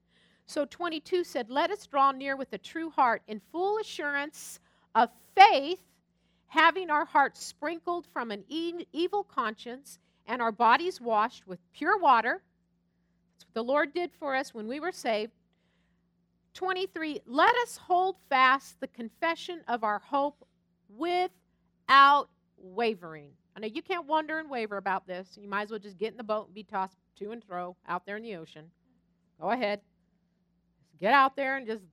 So 0.46 0.66
22 0.66 1.24
said, 1.24 1.50
Let 1.50 1.72
us 1.72 1.88
draw 1.88 2.12
near 2.12 2.36
with 2.36 2.52
a 2.54 2.58
true 2.58 2.90
heart 2.90 3.22
in 3.28 3.42
full 3.52 3.78
assurance 3.80 4.60
of 4.96 5.10
faith, 5.36 5.80
having 6.48 6.90
our 6.90 7.06
hearts 7.06 7.44
sprinkled 7.44 8.06
from 8.14 8.32
an 8.32 8.44
e- 8.50 8.86
evil 8.92 9.24
conscience 9.24 10.00
and 10.28 10.42
our 10.42 10.52
bodies 10.52 11.00
washed 11.00 11.48
with 11.48 11.60
pure 11.74 11.98
water. 11.98 12.42
That's 13.34 13.46
what 13.46 13.54
the 13.54 13.64
Lord 13.64 13.94
did 13.94 14.12
for 14.20 14.36
us 14.36 14.54
when 14.54 14.68
we 14.68 14.80
were 14.80 14.92
saved. 14.92 15.32
23, 16.54 17.22
let 17.26 17.56
us 17.64 17.78
hold 17.78 18.18
fast 18.30 18.80
the 18.82 18.88
confession 18.88 19.62
of 19.70 19.86
our 19.86 20.00
hope 20.00 20.46
without 20.98 22.30
wavering. 22.58 23.30
I 23.56 23.60
know 23.60 23.68
you 23.68 23.82
can't 23.82 24.08
wonder 24.08 24.40
and 24.40 24.50
waver 24.50 24.78
about 24.78 25.08
this. 25.08 25.38
You 25.40 25.48
might 25.50 25.64
as 25.64 25.72
well 25.72 25.80
just 25.80 25.98
get 25.98 26.12
in 26.12 26.18
the 26.18 26.24
boat 26.24 26.48
and 26.48 26.56
be 26.56 26.64
tossed 26.64 26.98
to 27.20 27.32
and 27.32 27.44
fro 27.44 27.76
out 27.88 28.06
there 28.06 28.18
in 28.18 28.24
the 28.24 28.36
ocean. 28.36 28.66
Go 29.40 29.50
ahead. 29.50 29.82
Just 30.92 31.02
Get 31.02 31.14
out 31.14 31.36
there 31.36 31.58
and 31.58 31.68
just 31.68 31.84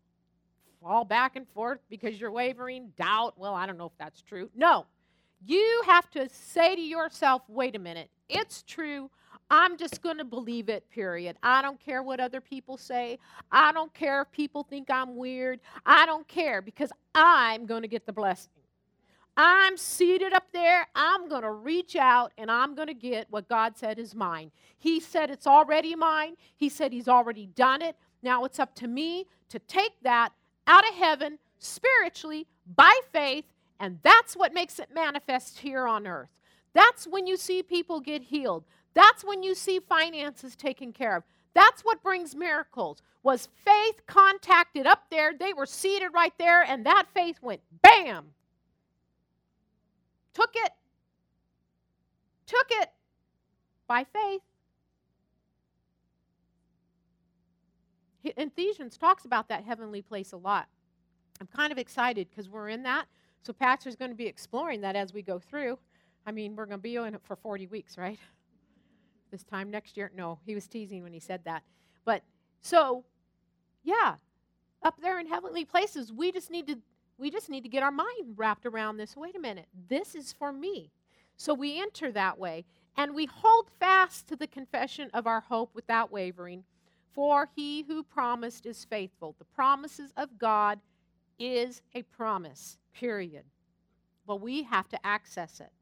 fall 0.80 1.04
back 1.04 1.36
and 1.36 1.48
forth 1.48 1.80
because 1.90 2.20
you're 2.20 2.30
wavering, 2.30 2.92
doubt. 2.96 3.34
Well, 3.36 3.54
I 3.54 3.66
don't 3.66 3.78
know 3.78 3.86
if 3.86 3.98
that's 3.98 4.22
true. 4.22 4.50
No. 4.54 4.86
You 5.44 5.82
have 5.86 6.10
to 6.10 6.28
say 6.28 6.74
to 6.74 6.80
yourself, 6.80 7.42
wait 7.48 7.76
a 7.76 7.78
minute, 7.78 8.10
it's 8.28 8.62
true. 8.62 9.10
I'm 9.50 9.78
just 9.78 10.02
going 10.02 10.18
to 10.18 10.24
believe 10.24 10.68
it, 10.68 10.88
period. 10.90 11.36
I 11.42 11.62
don't 11.62 11.80
care 11.80 12.02
what 12.02 12.20
other 12.20 12.40
people 12.40 12.76
say. 12.76 13.18
I 13.50 13.72
don't 13.72 13.92
care 13.94 14.22
if 14.22 14.30
people 14.30 14.62
think 14.62 14.90
I'm 14.90 15.16
weird. 15.16 15.60
I 15.86 16.06
don't 16.06 16.28
care 16.28 16.60
because 16.60 16.92
I'm 17.14 17.66
going 17.66 17.82
to 17.82 17.88
get 17.88 18.04
the 18.04 18.12
blessing. 18.12 18.50
I'm 19.40 19.76
seated 19.76 20.32
up 20.32 20.48
there. 20.52 20.88
I'm 20.96 21.28
going 21.28 21.42
to 21.42 21.52
reach 21.52 21.94
out 21.94 22.32
and 22.36 22.50
I'm 22.50 22.74
going 22.74 22.88
to 22.88 22.94
get 22.94 23.28
what 23.30 23.48
God 23.48 23.78
said 23.78 24.00
is 24.00 24.12
mine. 24.12 24.50
He 24.76 24.98
said 24.98 25.30
it's 25.30 25.46
already 25.46 25.94
mine. 25.94 26.34
He 26.56 26.68
said 26.68 26.92
He's 26.92 27.06
already 27.06 27.46
done 27.46 27.80
it. 27.80 27.94
Now 28.20 28.44
it's 28.44 28.58
up 28.58 28.74
to 28.76 28.88
me 28.88 29.26
to 29.50 29.60
take 29.60 29.92
that 30.02 30.30
out 30.66 30.88
of 30.88 30.94
heaven 30.96 31.38
spiritually 31.60 32.48
by 32.74 32.92
faith, 33.12 33.44
and 33.78 34.00
that's 34.02 34.34
what 34.36 34.52
makes 34.52 34.80
it 34.80 34.88
manifest 34.92 35.60
here 35.60 35.86
on 35.86 36.08
earth. 36.08 36.30
That's 36.74 37.06
when 37.06 37.28
you 37.28 37.36
see 37.36 37.62
people 37.62 38.00
get 38.00 38.22
healed. 38.22 38.64
That's 38.94 39.24
when 39.24 39.44
you 39.44 39.54
see 39.54 39.78
finances 39.78 40.56
taken 40.56 40.92
care 40.92 41.14
of. 41.16 41.22
That's 41.54 41.82
what 41.82 42.02
brings 42.02 42.34
miracles. 42.34 43.02
Was 43.22 43.48
faith 43.64 44.04
contacted 44.06 44.86
up 44.86 45.04
there? 45.10 45.32
They 45.32 45.52
were 45.52 45.66
seated 45.66 46.08
right 46.12 46.34
there, 46.38 46.62
and 46.62 46.84
that 46.86 47.06
faith 47.14 47.38
went 47.40 47.60
bam. 47.82 48.32
Took 50.38 50.54
it. 50.54 50.72
Took 52.46 52.66
it 52.70 52.90
by 53.88 54.04
faith. 54.04 54.42
Ephesians 58.22 58.96
talks 58.96 59.24
about 59.24 59.48
that 59.48 59.64
heavenly 59.64 60.00
place 60.00 60.30
a 60.30 60.36
lot. 60.36 60.68
I'm 61.40 61.48
kind 61.48 61.72
of 61.72 61.78
excited 61.78 62.28
because 62.30 62.48
we're 62.48 62.68
in 62.68 62.84
that. 62.84 63.06
So 63.42 63.52
Pastor's 63.52 63.96
going 63.96 64.12
to 64.12 64.16
be 64.16 64.26
exploring 64.26 64.80
that 64.82 64.94
as 64.94 65.12
we 65.12 65.22
go 65.22 65.40
through. 65.40 65.76
I 66.24 66.30
mean, 66.30 66.54
we're 66.54 66.66
going 66.66 66.78
to 66.78 66.82
be 66.82 66.94
in 66.94 67.14
it 67.16 67.20
for 67.24 67.34
40 67.34 67.66
weeks, 67.66 67.98
right? 67.98 68.18
This 69.32 69.42
time 69.42 69.72
next 69.72 69.96
year? 69.96 70.12
No, 70.14 70.38
he 70.46 70.54
was 70.54 70.68
teasing 70.68 71.02
when 71.02 71.12
he 71.12 71.20
said 71.20 71.40
that. 71.46 71.64
But 72.04 72.22
so, 72.60 73.04
yeah, 73.82 74.14
up 74.84 75.00
there 75.02 75.18
in 75.18 75.26
heavenly 75.26 75.64
places, 75.64 76.12
we 76.12 76.30
just 76.30 76.48
need 76.48 76.68
to 76.68 76.78
we 77.18 77.30
just 77.30 77.50
need 77.50 77.62
to 77.62 77.68
get 77.68 77.82
our 77.82 77.90
mind 77.90 78.34
wrapped 78.36 78.64
around 78.64 78.96
this. 78.96 79.16
Wait 79.16 79.36
a 79.36 79.40
minute, 79.40 79.66
this 79.88 80.14
is 80.14 80.32
for 80.32 80.52
me. 80.52 80.90
So 81.36 81.52
we 81.54 81.80
enter 81.80 82.10
that 82.12 82.38
way 82.38 82.64
and 82.96 83.14
we 83.14 83.26
hold 83.26 83.68
fast 83.78 84.28
to 84.28 84.36
the 84.36 84.46
confession 84.46 85.10
of 85.12 85.26
our 85.26 85.40
hope 85.40 85.70
without 85.74 86.10
wavering 86.12 86.64
for 87.18 87.48
he 87.56 87.82
who 87.82 88.04
promised 88.04 88.64
is 88.64 88.84
faithful. 88.84 89.34
The 89.40 89.44
promises 89.44 90.12
of 90.16 90.38
God 90.38 90.78
is 91.36 91.82
a 91.92 92.02
promise, 92.02 92.78
period. 92.94 93.42
But 94.24 94.40
we 94.40 94.62
have 94.62 94.88
to 94.90 95.06
access 95.06 95.58
it. 95.60 95.72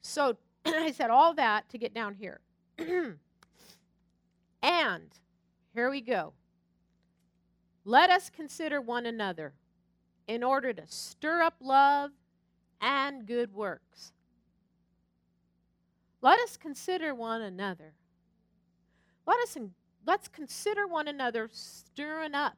So 0.00 0.38
I 0.64 0.92
said 0.92 1.10
all 1.10 1.34
that 1.34 1.68
to 1.68 1.78
get 1.78 1.92
down 1.92 2.14
here. 2.14 2.40
and 4.62 5.08
here 5.74 5.90
we 5.90 6.00
go. 6.00 6.32
Let 7.84 8.08
us 8.08 8.30
consider 8.30 8.80
one 8.80 9.04
another 9.04 9.52
in 10.26 10.42
order 10.42 10.72
to 10.72 10.82
stir 10.86 11.42
up 11.42 11.54
love 11.60 12.10
and 12.80 13.26
good 13.26 13.54
works. 13.54 14.12
Let 16.20 16.38
us 16.40 16.56
consider 16.56 17.14
one 17.14 17.42
another. 17.42 17.94
Let 19.26 19.40
us 19.40 19.56
let's 20.06 20.28
consider 20.28 20.86
one 20.86 21.08
another 21.08 21.48
stirring 21.52 22.34
up. 22.34 22.56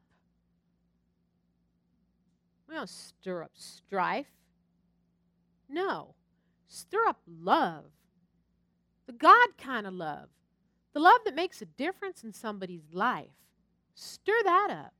We 2.68 2.74
don't 2.74 2.88
stir 2.88 3.42
up 3.42 3.52
strife. 3.54 4.30
No, 5.68 6.14
stir 6.66 7.06
up 7.06 7.20
love. 7.26 7.84
The 9.06 9.12
God 9.12 9.48
kind 9.58 9.86
of 9.86 9.94
love. 9.94 10.28
The 10.92 11.00
love 11.00 11.20
that 11.24 11.34
makes 11.34 11.60
a 11.60 11.66
difference 11.66 12.22
in 12.22 12.32
somebody's 12.32 12.92
life. 12.92 13.26
Stir 13.94 14.42
that 14.44 14.68
up. 14.70 14.94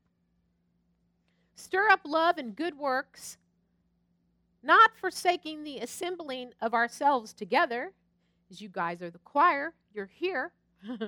Stir 1.55 1.89
up 1.89 2.01
love 2.05 2.39
and 2.39 2.57
good 2.57 2.77
works, 2.77 3.39
not 4.63 4.97
forsaking 4.97 5.65
the 5.65 5.79
assembling 5.79 6.53
of 6.61 6.75
ourselves 6.75 7.33
together, 7.33 7.93
as 8.51 8.61
you 8.61 8.69
guys 8.69 9.03
are 9.03 9.11
the 9.11 9.19
choir, 9.19 9.75
you're 9.93 10.11
here. 10.13 10.53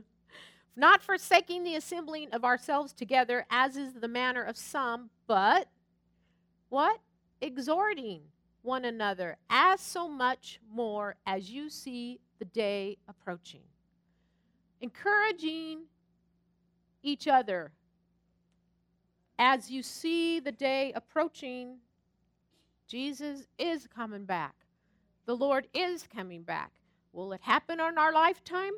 not 0.77 1.03
forsaking 1.03 1.65
the 1.65 1.75
assembling 1.75 2.31
of 2.33 2.45
ourselves 2.45 2.93
together, 2.93 3.47
as 3.51 3.77
is 3.77 3.95
the 3.95 4.09
manner 4.09 4.43
of 4.43 4.57
some, 4.57 5.11
but 5.27 5.69
what? 6.69 7.01
Exhorting 7.41 8.21
one 8.63 8.85
another, 8.85 9.37
as 9.49 9.81
so 9.81 10.09
much 10.09 10.61
more 10.73 11.17
as 11.27 11.51
you 11.51 11.71
see 11.71 12.21
the 12.39 12.45
day 12.45 12.99
approaching. 13.09 13.63
Encouraging 14.81 15.85
each 17.03 17.29
other 17.29 17.73
as 19.39 19.71
you 19.71 19.83
see 19.83 20.41
the 20.41 20.53
day 20.53 20.93
approaching. 20.95 21.79
Jesus 22.89 23.47
is 23.59 23.87
coming 23.87 24.25
back. 24.25 24.55
The 25.27 25.35
Lord 25.35 25.67
is 25.75 26.07
coming 26.15 26.43
back. 26.43 26.71
Will 27.13 27.33
it 27.33 27.41
happen 27.43 27.81
in 27.81 27.99
our 27.99 28.13
lifetime? 28.13 28.73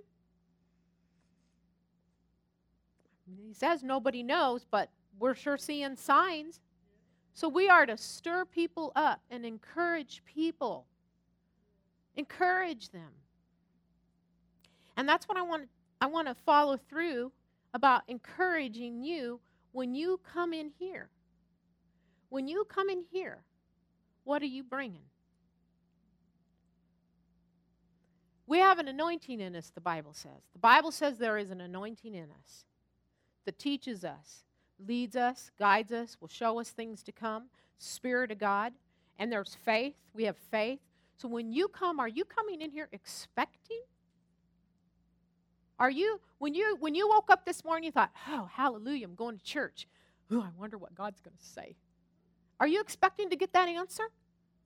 He 3.47 3.53
says 3.53 3.83
nobody 3.83 4.23
knows, 4.23 4.64
but 4.71 4.88
we're 5.18 5.35
sure 5.35 5.59
seeing 5.59 5.97
signs. 5.97 6.61
So 7.35 7.49
we 7.49 7.68
are 7.68 7.85
to 7.85 7.97
stir 7.97 8.44
people 8.47 8.92
up 8.97 9.21
and 9.31 9.44
encourage 9.44 10.23
people. 10.25 10.87
Encourage 12.16 12.90
them. 12.90 13.11
And 14.97 15.09
that's 15.09 15.29
what 15.29 15.37
I 15.38 15.42
want 15.42 15.68
I 16.01 16.07
want 16.07 16.29
to 16.29 16.35
follow 16.35 16.77
through 16.77 17.33
about 17.75 18.03
encouraging 18.09 19.03
you 19.03 19.40
when 19.79 19.95
you 19.95 20.19
come 20.35 20.53
in 20.53 20.73
here. 20.77 21.09
When 22.31 22.49
you 22.49 22.64
come 22.64 22.91
in 22.91 23.05
here, 23.12 23.45
what 24.25 24.43
are 24.43 24.47
you 24.47 24.64
bringing? 24.64 25.05
We 28.49 28.59
have 28.59 28.81
an 28.81 28.88
anointing 28.88 29.41
in 29.41 29.55
us, 29.55 29.71
the 29.73 29.81
Bible 29.81 30.14
says. 30.14 30.43
The 30.53 30.59
Bible 30.59 30.91
says 30.91 31.19
there 31.19 31.38
is 31.38 31.53
an 31.53 31.61
anointing 31.61 32.12
in 32.12 32.25
us 32.25 32.64
that 33.45 33.61
teaches 33.61 34.05
us, 34.05 34.43
leads 34.85 35.14
us, 35.14 35.53
guides 35.61 35.93
us, 35.93 36.17
will 36.21 36.27
show 36.27 36.59
us 36.59 36.71
things 36.71 37.05
to 37.05 37.12
come. 37.12 37.45
Spirit 37.79 38.33
of 38.33 38.38
God. 38.41 38.73
And 39.17 39.31
there's 39.31 39.57
faith. 39.64 39.95
We 40.12 40.25
have 40.25 40.37
faith. 40.51 40.81
So 41.19 41.29
when 41.29 41.53
you 41.53 41.69
come, 41.69 42.01
are 42.01 42.09
you 42.09 42.25
coming 42.25 42.62
in 42.62 42.73
here 42.73 42.88
expecting? 42.91 43.83
Are 45.79 45.91
you 45.91 46.21
when 46.38 46.55
you 46.55 46.77
when 46.81 46.95
you 46.95 47.09
woke 47.09 47.31
up 47.31 47.45
this 47.45 47.64
morning 47.64 47.85
you 47.85 47.93
thought, 47.93 48.11
"Oh, 48.29 48.49
hallelujah, 48.53 49.07
I'm 49.07 49.14
going 49.14 49.38
to 49.38 49.45
church." 49.45 49.87
Oh, 50.31 50.43
I 50.43 50.51
wonder 50.59 50.77
what 50.77 50.95
God's 50.95 51.21
going 51.21 51.37
to 51.37 51.45
say. 51.45 51.77
Are 52.61 52.67
you 52.67 52.81
expecting 52.81 53.31
to 53.31 53.37
get 53.37 53.53
that 53.55 53.69
answer 53.69 54.05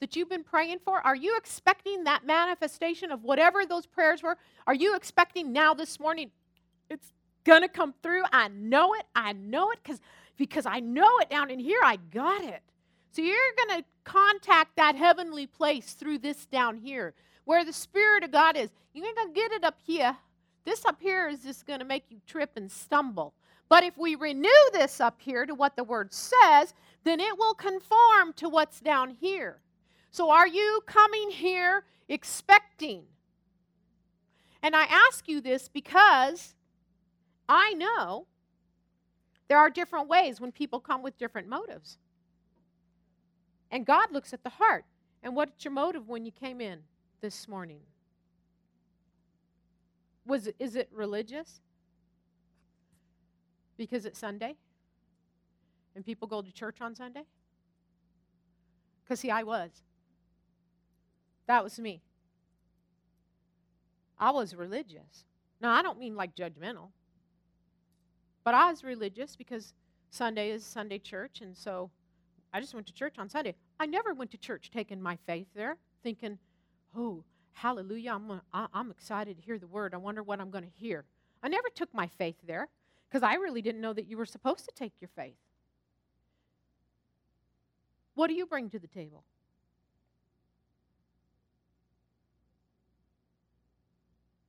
that 0.00 0.16
you've 0.16 0.28
been 0.28 0.42
praying 0.42 0.80
for? 0.84 1.00
Are 1.00 1.14
you 1.14 1.36
expecting 1.36 2.04
that 2.04 2.26
manifestation 2.26 3.12
of 3.12 3.22
whatever 3.22 3.64
those 3.64 3.86
prayers 3.86 4.22
were? 4.22 4.36
Are 4.66 4.74
you 4.74 4.96
expecting 4.96 5.52
now 5.52 5.74
this 5.74 6.00
morning 6.00 6.30
it's 6.90 7.12
gonna 7.44 7.68
come 7.68 7.94
through. 8.02 8.22
I 8.32 8.48
know 8.48 8.94
it. 8.94 9.04
I 9.14 9.32
know 9.32 9.70
it 9.70 9.78
because 9.82 10.00
because 10.36 10.66
I 10.66 10.80
know 10.80 11.18
it 11.20 11.30
down 11.30 11.50
in 11.50 11.58
here. 11.58 11.80
I 11.82 11.96
got 11.96 12.42
it. 12.42 12.62
So 13.12 13.22
you're 13.22 13.36
going 13.66 13.80
to 13.80 13.84
contact 14.04 14.76
that 14.76 14.96
heavenly 14.96 15.46
place 15.46 15.92
through 15.92 16.18
this 16.18 16.46
down 16.46 16.78
here 16.78 17.14
where 17.44 17.64
the 17.64 17.72
Spirit 17.72 18.24
of 18.24 18.32
God 18.32 18.56
is. 18.56 18.70
You 18.94 19.04
ain't 19.04 19.16
going 19.16 19.28
to 19.28 19.34
get 19.34 19.52
it 19.52 19.64
up 19.64 19.76
here. 19.84 20.16
This 20.64 20.84
up 20.84 21.00
here 21.00 21.28
is 21.28 21.42
just 21.42 21.66
going 21.66 21.80
to 21.80 21.84
make 21.84 22.04
you 22.10 22.20
trip 22.26 22.50
and 22.56 22.70
stumble. 22.70 23.34
But 23.68 23.84
if 23.84 23.96
we 23.96 24.14
renew 24.14 24.48
this 24.72 25.00
up 25.00 25.20
here 25.20 25.46
to 25.46 25.54
what 25.54 25.76
the 25.76 25.84
Word 25.84 26.12
says, 26.12 26.74
then 27.04 27.20
it 27.20 27.36
will 27.38 27.54
conform 27.54 28.32
to 28.36 28.48
what's 28.48 28.80
down 28.80 29.16
here. 29.20 29.58
So 30.10 30.30
are 30.30 30.46
you 30.46 30.82
coming 30.86 31.30
here 31.30 31.84
expecting? 32.08 33.04
And 34.62 34.76
I 34.76 34.84
ask 34.84 35.26
you 35.26 35.40
this 35.40 35.68
because 35.68 36.54
I 37.48 37.72
know 37.74 38.26
there 39.48 39.58
are 39.58 39.70
different 39.70 40.08
ways 40.08 40.40
when 40.40 40.52
people 40.52 40.80
come 40.80 41.02
with 41.02 41.18
different 41.18 41.48
motives. 41.48 41.98
And 43.70 43.86
God 43.86 44.12
looks 44.12 44.32
at 44.32 44.44
the 44.44 44.50
heart. 44.50 44.84
And 45.22 45.34
what's 45.34 45.64
your 45.64 45.72
motive 45.72 46.08
when 46.08 46.24
you 46.24 46.32
came 46.32 46.60
in 46.60 46.80
this 47.20 47.48
morning? 47.48 47.80
Was 50.26 50.48
is 50.58 50.76
it 50.76 50.88
religious? 50.92 51.60
Because 53.76 54.06
it's 54.06 54.18
Sunday? 54.18 54.56
And 55.94 56.04
people 56.04 56.28
go 56.28 56.40
to 56.42 56.52
church 56.52 56.80
on 56.80 56.94
Sunday? 56.94 57.24
Because, 59.04 59.20
see, 59.20 59.30
I 59.30 59.42
was. 59.42 59.70
That 61.46 61.64
was 61.64 61.78
me. 61.78 62.02
I 64.18 64.30
was 64.30 64.54
religious. 64.54 65.24
Now, 65.60 65.72
I 65.72 65.82
don't 65.82 65.98
mean 65.98 66.14
like 66.16 66.34
judgmental, 66.34 66.90
but 68.44 68.54
I 68.54 68.70
was 68.70 68.84
religious 68.84 69.36
because 69.36 69.74
Sunday 70.10 70.50
is 70.50 70.64
Sunday 70.64 70.98
church, 70.98 71.40
and 71.40 71.56
so 71.56 71.90
I 72.52 72.60
just 72.60 72.74
went 72.74 72.86
to 72.86 72.92
church 72.92 73.18
on 73.18 73.28
Sunday. 73.28 73.54
I 73.80 73.86
never 73.86 74.14
went 74.14 74.30
to 74.32 74.38
church 74.38 74.70
taking 74.72 75.00
my 75.00 75.18
faith 75.26 75.48
there, 75.54 75.76
thinking, 76.02 76.38
oh, 76.96 77.24
hallelujah, 77.52 78.12
I'm, 78.12 78.28
gonna, 78.28 78.42
I, 78.52 78.66
I'm 78.72 78.90
excited 78.90 79.36
to 79.36 79.42
hear 79.42 79.58
the 79.58 79.66
word. 79.66 79.94
I 79.94 79.98
wonder 79.98 80.22
what 80.22 80.40
I'm 80.40 80.50
going 80.50 80.64
to 80.64 80.70
hear. 80.70 81.04
I 81.42 81.48
never 81.48 81.68
took 81.74 81.92
my 81.94 82.06
faith 82.06 82.36
there 82.46 82.68
because 83.08 83.22
I 83.22 83.34
really 83.34 83.62
didn't 83.62 83.80
know 83.80 83.92
that 83.92 84.06
you 84.06 84.16
were 84.16 84.26
supposed 84.26 84.64
to 84.64 84.72
take 84.74 84.92
your 85.00 85.10
faith. 85.16 85.36
What 88.14 88.28
do 88.28 88.34
you 88.34 88.46
bring 88.46 88.70
to 88.70 88.78
the 88.78 88.86
table? 88.86 89.24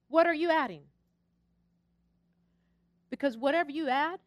What 0.09 0.27
are 0.27 0.33
you 0.33 0.51
adding? 0.51 0.83
Because 3.09 3.37
whatever 3.37 3.71
you 3.71 3.89
add, 3.89 4.19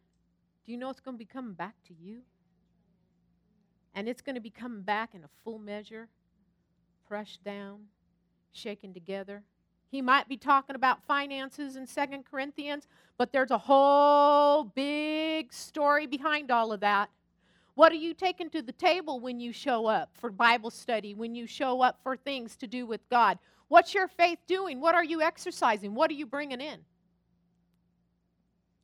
do 0.65 0.71
you 0.71 0.77
know 0.77 0.89
it's 0.89 0.99
going 0.99 1.15
to 1.15 1.19
be 1.19 1.25
coming 1.25 1.53
back 1.53 1.75
to 1.87 1.93
you? 1.93 2.19
And 3.93 4.09
it's 4.09 4.21
going 4.21 4.35
to 4.35 4.41
be 4.41 4.49
coming 4.49 4.81
back 4.81 5.15
in 5.15 5.23
a 5.23 5.29
full 5.43 5.59
measure, 5.59 6.09
pressed 7.07 7.43
down, 7.43 7.85
shaken 8.57 8.93
together. 8.93 9.43
He 9.89 10.01
might 10.01 10.27
be 10.27 10.35
talking 10.35 10.75
about 10.75 11.03
finances 11.03 11.75
in 11.75 11.87
Second 11.87 12.25
Corinthians, 12.29 12.87
but 13.17 13.31
there's 13.31 13.51
a 13.51 13.57
whole 13.57 14.65
big 14.65 15.53
story 15.53 16.07
behind 16.07 16.51
all 16.51 16.73
of 16.73 16.81
that. 16.81 17.09
What 17.75 17.91
are 17.91 17.95
you 17.95 18.13
taking 18.13 18.49
to 18.49 18.61
the 18.61 18.71
table 18.71 19.19
when 19.19 19.39
you 19.39 19.53
show 19.53 19.85
up 19.85 20.09
for 20.13 20.31
Bible 20.31 20.71
study, 20.71 21.13
when 21.13 21.35
you 21.35 21.45
show 21.47 21.81
up 21.81 21.99
for 22.01 22.17
things 22.17 22.57
to 22.57 22.67
do 22.67 22.85
with 22.85 23.07
God? 23.09 23.37
What's 23.67 23.93
your 23.93 24.07
faith 24.07 24.39
doing? 24.47 24.81
What 24.81 24.95
are 24.95 25.03
you 25.03 25.21
exercising? 25.21 25.93
What 25.93 26.09
are 26.09 26.15
you 26.15 26.25
bringing 26.25 26.59
in? 26.59 26.79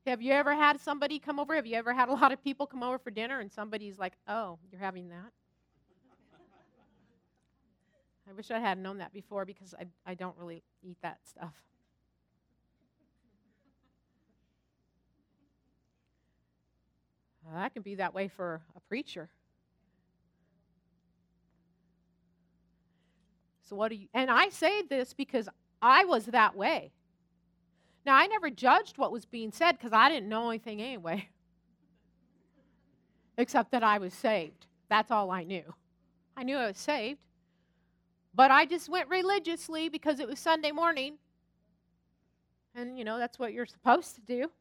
Have 0.05 0.21
you 0.21 0.33
ever 0.33 0.53
had 0.53 0.79
somebody 0.79 1.17
come 1.17 1.39
over? 1.39 1.55
Have 1.55 1.65
you 1.65 1.75
ever 1.75 1.93
had 1.93 2.09
a 2.09 2.13
lot 2.13 2.31
of 2.31 2.43
people 2.43 2.67
come 2.67 2.83
over 2.83 2.97
for 2.97 3.09
dinner 3.09 3.39
and 3.39 3.51
somebody's 3.51 3.97
like, 3.97 4.13
oh, 4.27 4.59
you're 4.71 4.81
having 4.81 5.09
that? 5.09 5.31
I 8.29 8.33
wish 8.33 8.51
I 8.51 8.59
had 8.59 8.77
known 8.77 8.99
that 8.99 9.13
before 9.13 9.45
because 9.45 9.73
I, 9.73 9.85
I 10.05 10.13
don't 10.13 10.37
really 10.37 10.63
eat 10.81 10.97
that 11.01 11.19
stuff. 11.25 11.53
that 17.55 17.73
can 17.73 17.81
be 17.83 17.95
that 17.95 18.13
way 18.13 18.27
for 18.27 18.61
a 18.75 18.79
preacher. 18.79 19.29
So, 23.63 23.75
what 23.75 23.89
do 23.89 23.95
you, 23.95 24.07
and 24.13 24.29
I 24.29 24.49
say 24.49 24.81
this 24.81 25.13
because 25.13 25.47
I 25.81 26.05
was 26.05 26.25
that 26.27 26.55
way. 26.55 26.91
Now, 28.05 28.15
I 28.15 28.27
never 28.27 28.49
judged 28.49 28.97
what 28.97 29.11
was 29.11 29.25
being 29.25 29.51
said 29.51 29.73
because 29.73 29.93
I 29.93 30.09
didn't 30.09 30.27
know 30.27 30.49
anything 30.49 30.81
anyway, 30.81 31.29
except 33.37 33.71
that 33.71 33.83
I 33.83 33.97
was 33.97 34.13
saved. 34.13 34.67
That's 34.89 35.11
all 35.11 35.31
I 35.31 35.43
knew. 35.43 35.73
I 36.35 36.43
knew 36.43 36.57
I 36.57 36.67
was 36.67 36.77
saved. 36.77 37.19
But 38.35 38.51
I 38.51 38.65
just 38.65 38.89
went 38.89 39.09
religiously 39.09 39.89
because 39.89 40.19
it 40.19 40.27
was 40.27 40.39
Sunday 40.39 40.71
morning. 40.71 41.15
And, 42.75 42.97
you 42.97 43.03
know, 43.03 43.19
that's 43.19 43.37
what 43.37 43.53
you're 43.53 43.65
supposed 43.65 44.15
to 44.15 44.21
do. 44.21 44.51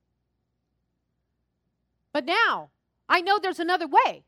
But 2.12 2.26
now, 2.26 2.68
I 3.08 3.22
know 3.22 3.38
there's 3.38 3.60
another 3.60 3.86
way. 3.86 4.24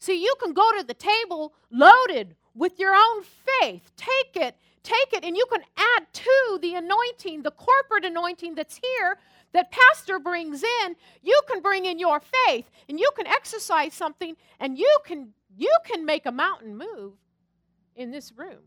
See, 0.00 0.20
you 0.20 0.34
can 0.42 0.52
go 0.52 0.68
to 0.78 0.84
the 0.84 0.94
table 0.94 1.54
loaded 1.70 2.34
with 2.54 2.78
your 2.80 2.94
own 2.94 3.22
faith. 3.22 3.92
Take 3.96 4.42
it 4.42 4.56
take 4.84 5.12
it 5.12 5.24
and 5.24 5.36
you 5.36 5.46
can 5.50 5.62
add 5.76 6.12
to 6.12 6.58
the 6.62 6.74
anointing, 6.74 7.42
the 7.42 7.50
corporate 7.50 8.04
anointing 8.04 8.54
that's 8.54 8.78
here 8.80 9.16
that 9.52 9.72
pastor 9.72 10.18
brings 10.18 10.62
in, 10.62 10.96
you 11.22 11.40
can 11.48 11.60
bring 11.60 11.86
in 11.86 11.98
your 11.98 12.20
faith 12.20 12.70
and 12.88 13.00
you 13.00 13.10
can 13.16 13.26
exercise 13.26 13.94
something 13.94 14.36
and 14.60 14.78
you 14.78 14.96
can 15.04 15.32
you 15.56 15.74
can 15.84 16.04
make 16.04 16.26
a 16.26 16.32
mountain 16.32 16.76
move 16.76 17.12
in 17.96 18.10
this 18.10 18.32
room. 18.36 18.60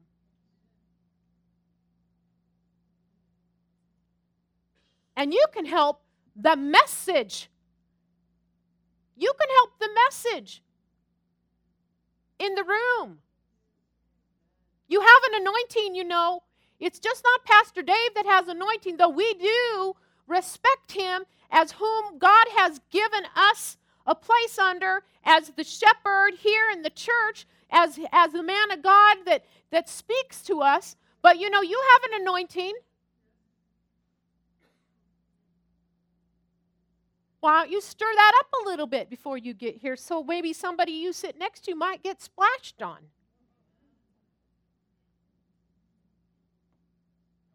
And 5.16 5.34
you 5.34 5.46
can 5.52 5.66
help 5.66 6.02
the 6.36 6.56
message. 6.56 7.50
You 9.16 9.32
can 9.40 9.50
help 9.56 9.80
the 9.80 9.90
message 10.06 10.62
in 12.40 12.54
the 12.56 12.64
room. 12.64 13.20
You 14.88 15.02
have 15.02 15.34
an 15.34 15.42
anointing, 15.42 15.96
you 15.96 16.04
know. 16.04 16.44
It's 16.80 17.00
just 17.00 17.24
not 17.24 17.46
Pastor 17.46 17.82
Dave 17.82 18.14
that 18.16 18.28
has 18.28 18.48
anointing, 18.48 18.98
though 18.98 19.10
we 19.10 19.34
do 19.34 19.96
respect 20.28 20.92
him 20.92 21.24
as 21.50 21.72
whom 21.72 22.20
God 22.20 22.46
has 22.56 22.80
given 22.92 23.24
us 23.36 23.78
a 24.06 24.14
place 24.14 24.60
under 24.60 25.04
as 25.26 25.50
the 25.56 25.64
shepherd 25.64 26.36
here 26.38 26.70
in 26.72 26.84
the 26.84 26.90
church, 26.90 27.48
as, 27.72 28.00
as 28.12 28.32
the 28.32 28.44
man 28.44 28.72
of 28.72 28.82
God 28.82 29.18
that, 29.26 29.46
that 29.72 29.90
speaks 29.90 30.42
to 30.44 30.62
us. 30.62 30.96
But 31.22 31.40
you 31.40 31.50
know, 31.50 31.62
you 31.62 31.82
have 31.94 32.12
an 32.12 32.22
anointing. 32.22 32.74
Why 37.40 37.62
don't 37.62 37.72
you 37.72 37.82
stir 37.82 38.12
that 38.16 38.32
up 38.40 38.48
a 38.62 38.70
little 38.70 38.88
bit 38.88 39.10
before 39.10 39.38
you 39.38 39.54
get 39.54 39.78
here 39.78 39.96
so 39.96 40.24
maybe 40.24 40.54
somebody 40.54 40.92
you 40.92 41.14
sit 41.14 41.38
next 41.38 41.62
to 41.66 41.76
might 41.76 42.04
get 42.04 42.22
splashed 42.22 42.82
on? 42.82 42.98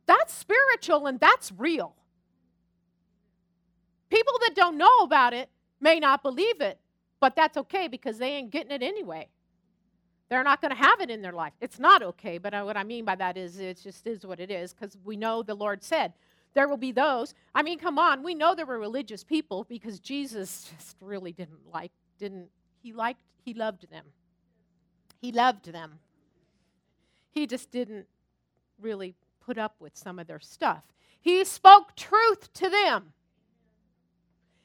That's 0.07 0.33
spiritual 0.33 1.07
and 1.07 1.18
that's 1.18 1.53
real. 1.57 1.94
People 4.11 4.35
that 4.40 4.55
don't 4.55 4.77
know 4.77 4.98
about 4.98 5.33
it 5.33 5.48
may 5.81 5.98
not 5.98 6.22
believe 6.22 6.61
it, 6.61 6.79
but 7.18 7.35
that's 7.35 7.57
okay 7.57 7.88
because 7.88 8.18
they 8.18 8.33
ain't 8.33 8.51
getting 8.51 8.70
it 8.72 8.83
anyway. 8.83 9.29
They're 10.32 10.42
not 10.42 10.62
going 10.62 10.70
to 10.70 10.82
have 10.82 11.02
it 11.02 11.10
in 11.10 11.20
their 11.20 11.34
life. 11.34 11.52
It's 11.60 11.78
not 11.78 12.02
okay, 12.02 12.38
but 12.38 12.54
uh, 12.54 12.62
what 12.62 12.74
I 12.74 12.84
mean 12.84 13.04
by 13.04 13.16
that 13.16 13.36
is 13.36 13.58
it 13.58 13.82
just 13.82 14.06
is 14.06 14.24
what 14.24 14.40
it 14.40 14.50
is 14.50 14.72
because 14.72 14.96
we 15.04 15.14
know 15.14 15.42
the 15.42 15.52
Lord 15.54 15.84
said 15.84 16.14
there 16.54 16.66
will 16.68 16.78
be 16.78 16.90
those. 16.90 17.34
I 17.54 17.62
mean, 17.62 17.78
come 17.78 17.98
on, 17.98 18.22
we 18.22 18.34
know 18.34 18.54
there 18.54 18.64
were 18.64 18.78
religious 18.78 19.22
people 19.22 19.66
because 19.68 20.00
Jesus 20.00 20.72
just 20.74 20.96
really 21.02 21.32
didn't 21.32 21.70
like, 21.70 21.92
didn't, 22.18 22.48
he 22.82 22.94
liked, 22.94 23.20
he 23.44 23.52
loved 23.52 23.90
them. 23.90 24.06
He 25.20 25.32
loved 25.32 25.70
them. 25.70 25.98
He 27.32 27.46
just 27.46 27.70
didn't 27.70 28.06
really 28.80 29.14
put 29.44 29.58
up 29.58 29.74
with 29.80 29.98
some 29.98 30.18
of 30.18 30.28
their 30.28 30.40
stuff. 30.40 30.82
He 31.20 31.44
spoke 31.44 31.94
truth 31.94 32.50
to 32.54 32.70
them. 32.70 33.12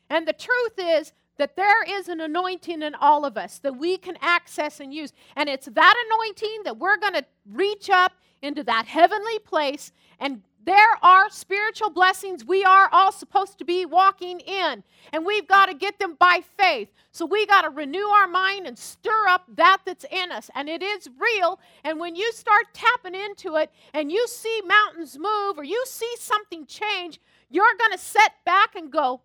And 0.10 0.26
the 0.26 0.32
truth 0.32 0.80
is 0.80 1.12
that 1.38 1.56
there 1.56 1.84
is 1.84 2.08
an 2.08 2.22
anointing 2.22 2.82
in 2.82 2.96
all 2.96 3.26
of 3.26 3.38
us 3.38 3.60
that 3.60 3.78
we 3.78 3.98
can 3.98 4.18
access 4.22 4.80
and 4.80 4.94
use. 4.94 5.14
And 5.36 5.50
it's 5.50 5.68
that 5.68 6.06
anointing 6.08 6.64
that 6.66 6.78
we're 6.78 6.98
going 6.98 7.14
to 7.14 7.26
reach 7.52 7.90
up 7.90 8.14
into 8.42 8.64
that 8.64 8.86
heavenly 8.86 9.40
place 9.40 9.92
and 10.20 10.42
there 10.68 10.98
are 11.02 11.30
spiritual 11.30 11.90
blessings 11.90 12.44
we 12.44 12.66
are 12.66 12.90
all 12.92 13.14
supposed 13.14 13.58
to 13.60 13.64
be 13.64 13.86
walking 13.86 14.42
in, 14.42 14.84
and 15.14 15.26
we've 15.26 15.48
got 15.48 15.68
to 15.68 15.74
get 15.74 15.98
them 15.98 16.16
by 16.20 16.42
faith. 16.58 16.90
So 17.14 17.26
we 17.26 17.46
got 17.46 17.62
to 17.62 17.70
renew 17.70 18.06
our 18.06 18.28
mind 18.28 18.68
and 18.68 18.78
stir 18.78 19.28
up 19.30 19.46
that 19.56 19.78
that's 19.86 20.04
in 20.12 20.30
us, 20.30 20.52
and 20.56 20.68
it 20.68 20.84
is 20.84 21.08
real. 21.18 21.62
And 21.86 22.02
when 22.02 22.18
you 22.18 22.34
start 22.34 22.66
tapping 22.74 23.16
into 23.16 23.56
it 23.56 23.72
and 23.94 24.12
you 24.12 24.28
see 24.28 24.62
mountains 24.68 25.18
move 25.18 25.58
or 25.58 25.64
you 25.64 25.82
see 25.88 26.14
something 26.20 26.66
change, 26.66 27.22
you're 27.50 27.78
going 27.80 27.94
to 27.94 27.98
set 27.98 28.34
back 28.46 28.76
and 28.76 28.92
go, 28.92 29.22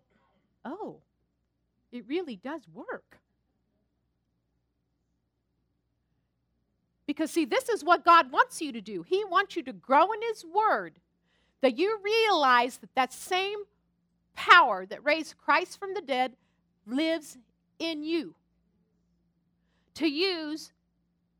Oh, 0.63 1.01
it 1.93 2.03
really 2.07 2.35
does 2.35 2.61
work. 2.73 3.19
Because, 7.05 7.31
see, 7.31 7.45
this 7.45 7.69
is 7.69 7.83
what 7.83 8.03
God 8.03 8.31
wants 8.31 8.61
you 8.61 8.71
to 8.71 8.81
do. 8.81 9.03
He 9.03 9.23
wants 9.25 9.55
you 9.55 9.63
to 9.63 9.73
grow 9.73 10.11
in 10.11 10.21
His 10.21 10.43
Word, 10.43 10.99
that 11.61 11.77
you 11.77 11.99
realize 12.03 12.77
that 12.77 12.95
that 12.95 13.13
same 13.13 13.59
power 14.35 14.85
that 14.85 15.05
raised 15.05 15.37
Christ 15.37 15.79
from 15.79 15.93
the 15.93 16.01
dead 16.01 16.33
lives 16.87 17.37
in 17.77 18.03
you. 18.03 18.33
To 19.95 20.07
use 20.07 20.71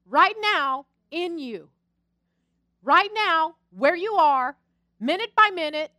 right 0.08 0.36
now 0.40 0.86
in 1.12 1.40
you. 1.40 1.70
Right 2.84 3.10
now, 3.16 3.56
where 3.72 3.96
you 3.96 4.14
are, 4.14 4.56
minute 5.00 5.32
by 5.36 5.50
minute, 5.50 5.92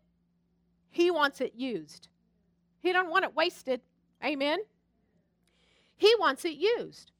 He 0.90 1.10
wants 1.10 1.40
it 1.40 1.54
used. 1.56 2.08
He 2.82 2.92
doesn't 2.92 3.10
want 3.10 3.24
it 3.24 3.34
wasted. 3.34 3.80
Amen? 4.24 4.60
He 5.96 6.14
wants 6.18 6.44
it 6.44 6.56
used. 6.56 7.12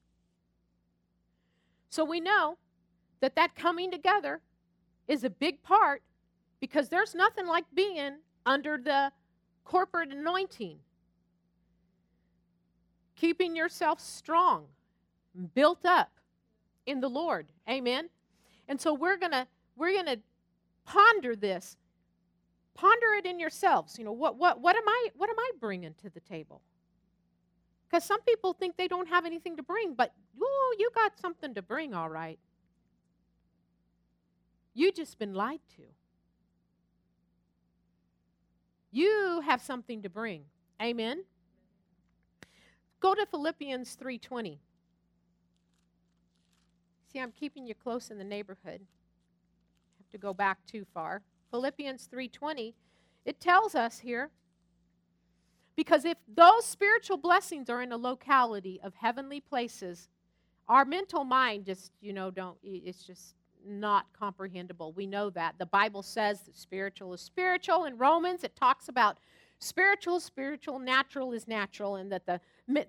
So 1.89 2.03
we 2.03 2.19
know 2.19 2.57
that 3.21 3.35
that 3.35 3.55
coming 3.55 3.91
together 3.91 4.41
is 5.07 5.23
a 5.23 5.29
big 5.29 5.63
part 5.63 6.01
because 6.59 6.89
there's 6.89 7.15
nothing 7.15 7.47
like 7.47 7.65
being 7.73 8.17
under 8.45 8.77
the 8.77 9.11
corporate 9.63 10.11
anointing. 10.11 10.79
Keeping 13.15 13.55
yourself 13.55 14.01
strong, 14.01 14.65
built 15.53 15.85
up 15.85 16.11
in 16.85 16.99
the 16.99 17.09
Lord. 17.09 17.47
Amen. 17.69 18.09
And 18.67 18.79
so 18.79 18.93
we're 18.93 19.17
going 19.17 19.31
to 19.31 19.47
we're 19.77 19.93
going 19.93 20.05
to 20.05 20.19
ponder 20.85 21.35
this. 21.35 21.77
Ponder 22.73 23.13
it 23.17 23.25
in 23.25 23.39
yourselves. 23.39 23.97
You 23.97 24.05
know, 24.05 24.11
what 24.11 24.37
what 24.37 24.59
what 24.59 24.75
am 24.75 24.87
I 24.87 25.09
what 25.15 25.29
am 25.29 25.39
I 25.39 25.51
bringing 25.59 25.93
to 26.01 26.09
the 26.09 26.19
table? 26.19 26.61
Because 27.95 28.07
some 28.09 28.19
people 28.23 28.51
think 28.51 28.75
they 28.75 28.89
don't 28.89 29.07
have 29.07 29.25
anything 29.25 29.55
to 29.55 29.63
bring, 29.63 29.93
but 29.93 30.11
oh, 30.41 30.75
you 30.77 30.89
got 30.93 31.17
something 31.17 31.53
to 31.53 31.61
bring, 31.61 31.93
all 31.93 32.09
right. 32.09 32.37
You 34.73 34.91
just 34.91 35.17
been 35.17 35.33
lied 35.33 35.61
to. 35.77 35.83
You 38.91 39.41
have 39.45 39.61
something 39.61 40.01
to 40.01 40.09
bring. 40.09 40.43
Amen. 40.81 41.23
Go 42.99 43.15
to 43.15 43.25
Philippians 43.25 43.95
3:20. 43.95 44.59
See, 47.13 47.19
I'm 47.21 47.31
keeping 47.31 47.65
you 47.65 47.75
close 47.75 48.11
in 48.11 48.17
the 48.17 48.25
neighborhood. 48.25 48.81
Have 49.99 50.09
to 50.11 50.17
go 50.17 50.33
back 50.33 50.57
too 50.65 50.83
far. 50.93 51.21
Philippians 51.49 52.09
3:20. 52.11 52.73
It 53.23 53.39
tells 53.39 53.73
us 53.73 53.99
here 53.99 54.31
because 55.75 56.05
if 56.05 56.17
those 56.33 56.65
spiritual 56.65 57.17
blessings 57.17 57.69
are 57.69 57.81
in 57.81 57.91
a 57.91 57.97
locality 57.97 58.79
of 58.83 58.93
heavenly 58.95 59.39
places, 59.39 60.09
our 60.67 60.85
mental 60.85 61.23
mind 61.23 61.65
just, 61.65 61.91
you 62.01 62.13
know, 62.13 62.31
don't, 62.31 62.57
it's 62.63 63.03
just 63.03 63.35
not 63.67 64.05
comprehensible. 64.17 64.93
We 64.93 65.07
know 65.07 65.29
that. 65.31 65.55
The 65.57 65.65
Bible 65.65 66.03
says 66.03 66.41
that 66.41 66.57
spiritual 66.57 67.13
is 67.13 67.21
spiritual. 67.21 67.85
In 67.85 67.97
Romans, 67.97 68.43
it 68.43 68.55
talks 68.55 68.89
about 68.89 69.17
spiritual, 69.59 70.19
spiritual, 70.19 70.79
natural 70.79 71.33
is 71.33 71.47
natural, 71.47 71.95
and 71.95 72.11
that 72.11 72.25
the, 72.25 72.39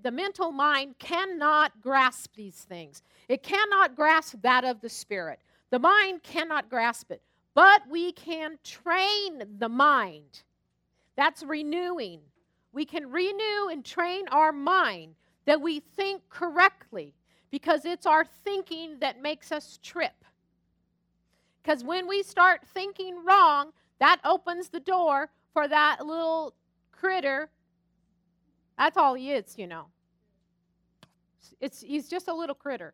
the 0.03 0.11
mental 0.11 0.53
mind 0.53 0.99
cannot 0.99 1.81
grasp 1.81 2.35
these 2.35 2.67
things. 2.69 3.03
It 3.29 3.43
cannot 3.43 3.97
grasp 3.97 4.37
that 4.43 4.65
of 4.65 4.81
the 4.81 4.89
spirit. 4.89 5.41
The 5.71 5.79
mind 5.79 6.23
cannot 6.23 6.69
grasp 6.69 7.11
it. 7.11 7.23
But 7.55 7.83
we 7.89 8.13
can 8.13 8.59
train 8.63 9.43
the 9.59 9.69
mind. 9.69 10.43
That's 11.17 11.43
renewing. 11.43 12.21
We 12.77 12.85
can 12.85 13.11
renew 13.11 13.69
and 13.71 13.83
train 13.83 14.29
our 14.29 14.53
mind 14.53 15.15
that 15.47 15.63
we 15.63 15.81
think 15.81 16.21
correctly 16.29 17.15
because 17.51 17.87
it's 17.87 18.05
our 18.05 18.27
thinking 18.45 18.99
that 19.01 19.23
makes 19.23 19.51
us 19.51 19.79
trip. 19.83 20.27
Because 21.63 21.83
when 21.83 22.07
we 22.07 22.23
start 22.23 22.67
thinking 22.75 23.25
wrong, 23.25 23.71
that 23.99 24.21
opens 24.27 24.69
the 24.69 24.81
door 24.81 25.31
for 25.55 25.67
that 25.67 26.05
little 26.05 26.55
critter. 26.93 27.49
That's 28.77 28.99
all 28.99 29.15
he 29.15 29.33
is, 29.33 29.55
you 29.57 29.67
know. 29.67 29.87
It's, 31.63 31.81
he's 31.81 32.11
just 32.11 32.29
a 32.29 32.35
little 32.35 32.55
critter. 32.55 32.93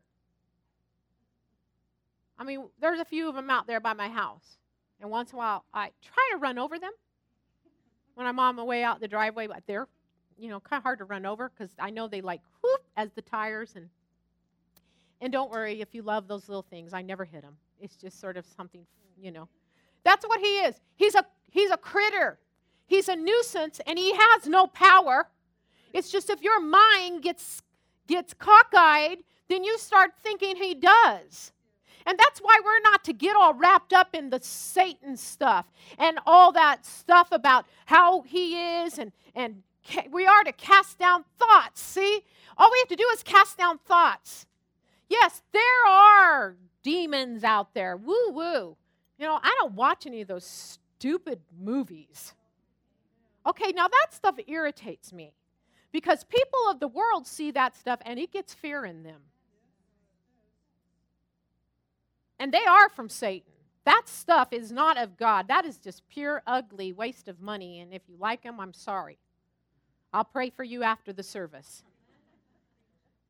I 2.38 2.44
mean, 2.44 2.68
there's 2.80 3.00
a 3.00 3.04
few 3.04 3.28
of 3.28 3.34
them 3.34 3.50
out 3.50 3.66
there 3.66 3.80
by 3.80 3.94
my 3.94 4.08
house. 4.08 4.58
And 5.00 5.10
once 5.10 5.32
in 5.32 5.34
a 5.34 5.38
while, 5.38 5.64
I 5.74 5.90
try 6.04 6.28
to 6.30 6.38
run 6.38 6.56
over 6.56 6.78
them 6.78 6.92
when 8.14 8.26
I'm 8.26 8.38
on 8.38 8.56
my 8.56 8.62
way 8.62 8.82
out 8.82 9.00
the 9.00 9.08
driveway, 9.08 9.46
but 9.46 9.62
they're, 9.66 9.88
you 10.38 10.48
know, 10.48 10.60
kind 10.60 10.78
of 10.78 10.82
hard 10.82 10.98
to 10.98 11.04
run 11.04 11.26
over 11.26 11.50
because 11.50 11.72
I 11.78 11.90
know 11.90 12.08
they 12.08 12.20
like 12.20 12.40
whoop 12.62 12.82
as 12.96 13.10
the 13.12 13.22
tires 13.22 13.72
and. 13.76 13.88
And 15.20 15.32
don't 15.32 15.52
worry 15.52 15.80
if 15.80 15.94
you 15.94 16.02
love 16.02 16.26
those 16.26 16.48
little 16.48 16.66
things. 16.68 16.92
I 16.92 17.00
never 17.00 17.24
hit 17.24 17.42
them. 17.42 17.56
It's 17.80 17.94
just 17.94 18.20
sort 18.20 18.36
of 18.36 18.44
something, 18.56 18.84
you 19.16 19.30
know. 19.30 19.48
That's 20.04 20.26
what 20.26 20.40
he 20.40 20.58
is. 20.58 20.80
He's 20.96 21.14
a 21.14 21.24
he's 21.50 21.70
a 21.70 21.76
critter. 21.76 22.40
He's 22.86 23.08
a 23.08 23.14
nuisance 23.14 23.80
and 23.86 23.98
he 23.98 24.12
has 24.14 24.46
no 24.46 24.66
power. 24.66 25.28
It's 25.92 26.10
just 26.10 26.28
if 26.28 26.42
your 26.42 26.60
mind 26.60 27.22
gets 27.22 27.62
gets 28.08 28.34
cockeyed, 28.34 29.18
then 29.48 29.64
you 29.64 29.78
start 29.78 30.12
thinking 30.22 30.56
he 30.56 30.74
does. 30.74 31.52
And 32.06 32.18
that's 32.18 32.40
why 32.40 32.60
we're 32.64 32.80
not 32.80 33.04
to 33.04 33.12
get 33.12 33.36
all 33.36 33.54
wrapped 33.54 33.92
up 33.92 34.14
in 34.14 34.30
the 34.30 34.40
Satan 34.42 35.16
stuff 35.16 35.66
and 35.98 36.18
all 36.26 36.52
that 36.52 36.84
stuff 36.84 37.28
about 37.32 37.66
how 37.86 38.22
he 38.22 38.80
is 38.82 38.98
and, 38.98 39.12
and 39.34 39.62
ca- 39.88 40.08
we 40.10 40.26
are 40.26 40.44
to 40.44 40.52
cast 40.52 40.98
down 40.98 41.24
thoughts. 41.38 41.80
See? 41.80 42.22
All 42.56 42.70
we 42.70 42.78
have 42.78 42.88
to 42.88 42.96
do 42.96 43.08
is 43.12 43.22
cast 43.22 43.56
down 43.56 43.78
thoughts. 43.78 44.46
Yes, 45.08 45.42
there 45.52 45.86
are 45.88 46.56
demons 46.82 47.44
out 47.44 47.74
there. 47.74 47.96
Woo 47.96 48.30
woo. 48.30 48.76
You 49.18 49.26
know, 49.26 49.38
I 49.42 49.54
don't 49.60 49.74
watch 49.74 50.06
any 50.06 50.20
of 50.22 50.28
those 50.28 50.44
stupid 50.44 51.40
movies. 51.60 52.34
Okay, 53.46 53.72
now 53.72 53.88
that 53.88 54.06
stuff 54.12 54.36
irritates 54.46 55.12
me 55.12 55.32
because 55.92 56.24
people 56.24 56.68
of 56.68 56.80
the 56.80 56.88
world 56.88 57.26
see 57.26 57.50
that 57.52 57.76
stuff 57.76 58.00
and 58.04 58.18
it 58.18 58.32
gets 58.32 58.54
fear 58.54 58.84
in 58.84 59.02
them. 59.02 59.20
And 62.42 62.50
they 62.50 62.64
are 62.64 62.88
from 62.88 63.08
Satan. 63.08 63.52
That 63.84 64.02
stuff 64.06 64.48
is 64.50 64.72
not 64.72 64.98
of 64.98 65.16
God. 65.16 65.46
That 65.46 65.64
is 65.64 65.76
just 65.76 66.02
pure, 66.08 66.42
ugly 66.44 66.92
waste 66.92 67.28
of 67.28 67.40
money. 67.40 67.78
And 67.78 67.94
if 67.94 68.02
you 68.08 68.16
like 68.18 68.42
them, 68.42 68.58
I'm 68.58 68.74
sorry. 68.74 69.16
I'll 70.12 70.24
pray 70.24 70.50
for 70.50 70.64
you 70.64 70.82
after 70.82 71.12
the 71.12 71.22
service. 71.22 71.84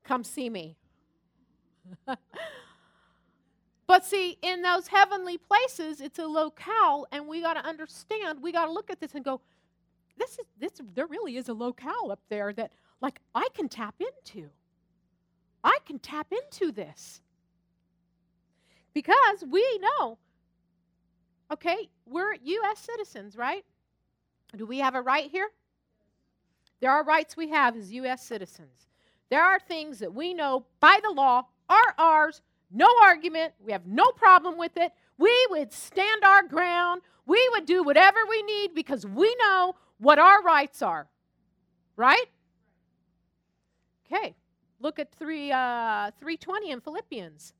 Come 0.02 0.24
see 0.24 0.48
me. 0.48 0.78
but 3.86 4.06
see, 4.06 4.38
in 4.40 4.62
those 4.62 4.86
heavenly 4.86 5.36
places, 5.36 6.00
it's 6.00 6.18
a 6.18 6.26
locale, 6.26 7.06
and 7.12 7.28
we 7.28 7.42
got 7.42 7.54
to 7.54 7.66
understand, 7.66 8.42
we 8.42 8.50
got 8.50 8.64
to 8.64 8.72
look 8.72 8.90
at 8.90 8.98
this 8.98 9.14
and 9.14 9.22
go, 9.22 9.42
this 10.16 10.38
is 10.38 10.46
this 10.58 10.72
there 10.94 11.06
really 11.06 11.36
is 11.36 11.50
a 11.50 11.54
locale 11.54 12.10
up 12.10 12.20
there 12.30 12.54
that 12.54 12.72
like 13.02 13.20
I 13.34 13.48
can 13.52 13.68
tap 13.68 13.96
into. 14.00 14.48
I 15.62 15.80
can 15.84 15.98
tap 15.98 16.28
into 16.32 16.72
this. 16.72 17.20
Because 18.94 19.44
we 19.48 19.80
know, 19.80 20.18
okay, 21.50 21.88
we're 22.06 22.34
U.S. 22.34 22.78
citizens, 22.80 23.36
right? 23.36 23.64
Do 24.56 24.66
we 24.66 24.78
have 24.78 24.94
a 24.94 25.00
right 25.00 25.30
here? 25.30 25.48
There 26.80 26.90
are 26.90 27.04
rights 27.04 27.36
we 27.36 27.48
have 27.48 27.76
as 27.76 27.92
U.S. 27.92 28.24
citizens. 28.24 28.88
There 29.30 29.42
are 29.42 29.58
things 29.58 30.00
that 30.00 30.12
we 30.12 30.34
know 30.34 30.66
by 30.80 30.98
the 31.02 31.10
law 31.10 31.46
are 31.68 31.94
ours, 31.96 32.42
no 32.70 32.88
argument, 33.02 33.54
we 33.64 33.72
have 33.72 33.86
no 33.86 34.10
problem 34.12 34.58
with 34.58 34.76
it. 34.76 34.92
We 35.18 35.34
would 35.50 35.72
stand 35.72 36.24
our 36.24 36.42
ground. 36.42 37.02
We 37.26 37.48
would 37.52 37.66
do 37.66 37.82
whatever 37.82 38.18
we 38.28 38.42
need 38.42 38.74
because 38.74 39.06
we 39.06 39.34
know 39.36 39.76
what 39.98 40.18
our 40.18 40.42
rights 40.42 40.82
are. 40.82 41.08
Right? 41.96 42.26
Okay. 44.06 44.34
Look 44.80 44.98
at 44.98 45.14
3 45.14 45.52
uh, 45.52 46.10
320 46.18 46.70
in 46.70 46.80
Philippians 46.80 47.54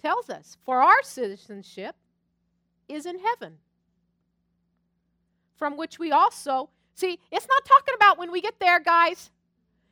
tells 0.00 0.30
us, 0.30 0.56
for 0.64 0.80
our 0.80 1.02
citizenship 1.02 1.96
is 2.88 3.06
in 3.06 3.18
heaven, 3.18 3.58
from 5.56 5.76
which 5.76 5.98
we 5.98 6.12
also, 6.12 6.70
see, 6.94 7.18
it's 7.30 7.48
not 7.48 7.64
talking 7.64 7.94
about 7.94 8.18
when 8.18 8.30
we 8.30 8.40
get 8.40 8.60
there, 8.60 8.80
guys. 8.80 9.30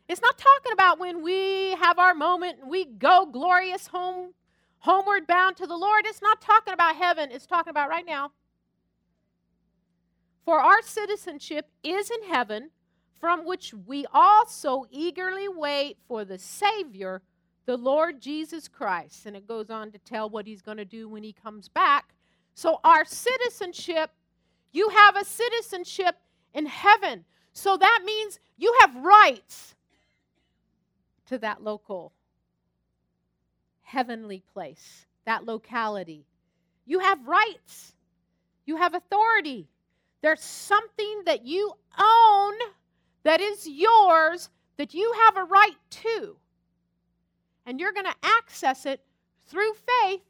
It's 0.09 0.23
not 0.23 0.39
talking 0.39 0.73
about 0.73 1.01
when 1.01 1.23
we 1.23 1.73
have 1.73 1.99
our 1.99 2.15
moment 2.15 2.61
and 2.61 2.71
we 2.71 2.85
go 2.85 3.27
glorious 3.27 3.89
home, 3.89 4.35
homeward 4.79 5.27
bound 5.27 5.57
to 5.57 5.67
the 5.67 5.77
Lord. 5.77 6.07
It's 6.07 6.23
not 6.23 6.41
talking 6.41 6.73
about 6.73 6.97
heaven. 6.97 7.31
It's 7.33 7.47
talking 7.47 7.71
about 7.71 7.89
right 7.89 8.07
now. 8.07 8.31
For 10.45 10.61
our 10.61 10.81
citizenship 10.83 11.71
is 11.83 12.09
in 12.09 12.29
heaven, 12.29 12.71
from 13.21 13.45
which 13.45 13.75
we 13.75 14.07
also 14.13 14.85
eagerly 14.91 15.49
wait 15.49 15.99
for 16.07 16.25
the 16.25 16.39
Savior 16.39 17.23
the 17.67 17.77
Lord 17.77 18.21
Jesus 18.21 18.69
Christ. 18.69 19.27
And 19.27 19.37
it 19.37 19.47
goes 19.47 19.71
on 19.71 19.93
to 19.93 19.99
tell 19.99 20.31
what 20.31 20.47
he's 20.47 20.63
going 20.63 20.79
to 20.79 20.85
do 20.85 21.09
when 21.09 21.23
he 21.23 21.33
comes 21.33 21.69
back. 21.69 22.15
So, 22.55 22.81
our 22.85 23.05
citizenship, 23.05 24.11
you 24.73 24.89
have 24.89 25.17
a 25.17 25.25
citizenship 25.25 26.17
in 26.55 26.67
heaven. 26.67 27.25
So 27.53 27.77
that 27.77 28.01
means 28.05 28.39
you 28.57 28.75
have 28.81 28.97
rights 28.97 29.75
to 31.27 31.39
that 31.39 31.63
local 31.63 32.13
heavenly 33.83 34.43
place, 34.53 35.07
that 35.25 35.45
locality. 35.45 36.27
You 36.85 36.99
have 36.99 37.27
rights, 37.27 37.95
you 38.65 38.77
have 38.77 38.95
authority. 38.95 39.69
There's 40.23 40.43
something 40.43 41.23
that 41.27 41.45
you 41.45 41.73
own 41.99 42.55
that 43.23 43.41
is 43.41 43.67
yours 43.67 44.51
that 44.77 44.95
you 44.95 45.13
have 45.25 45.37
a 45.37 45.45
right 45.45 45.77
to. 45.91 46.37
And 47.67 47.81
you're 47.81 47.93
going 47.93 48.07
to 48.07 48.15
access 48.23 48.87
it 48.87 49.01
through 49.49 49.73
faith 50.03 50.23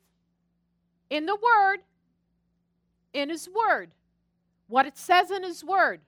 in 1.11 1.27
the 1.27 1.37
Word, 1.37 1.79
in 3.13 3.29
His 3.29 3.49
Word. 3.49 3.91
What 4.69 4.87
it 4.87 4.97
says 4.97 5.31
in 5.31 5.43
His 5.43 5.63
Word, 5.63 6.01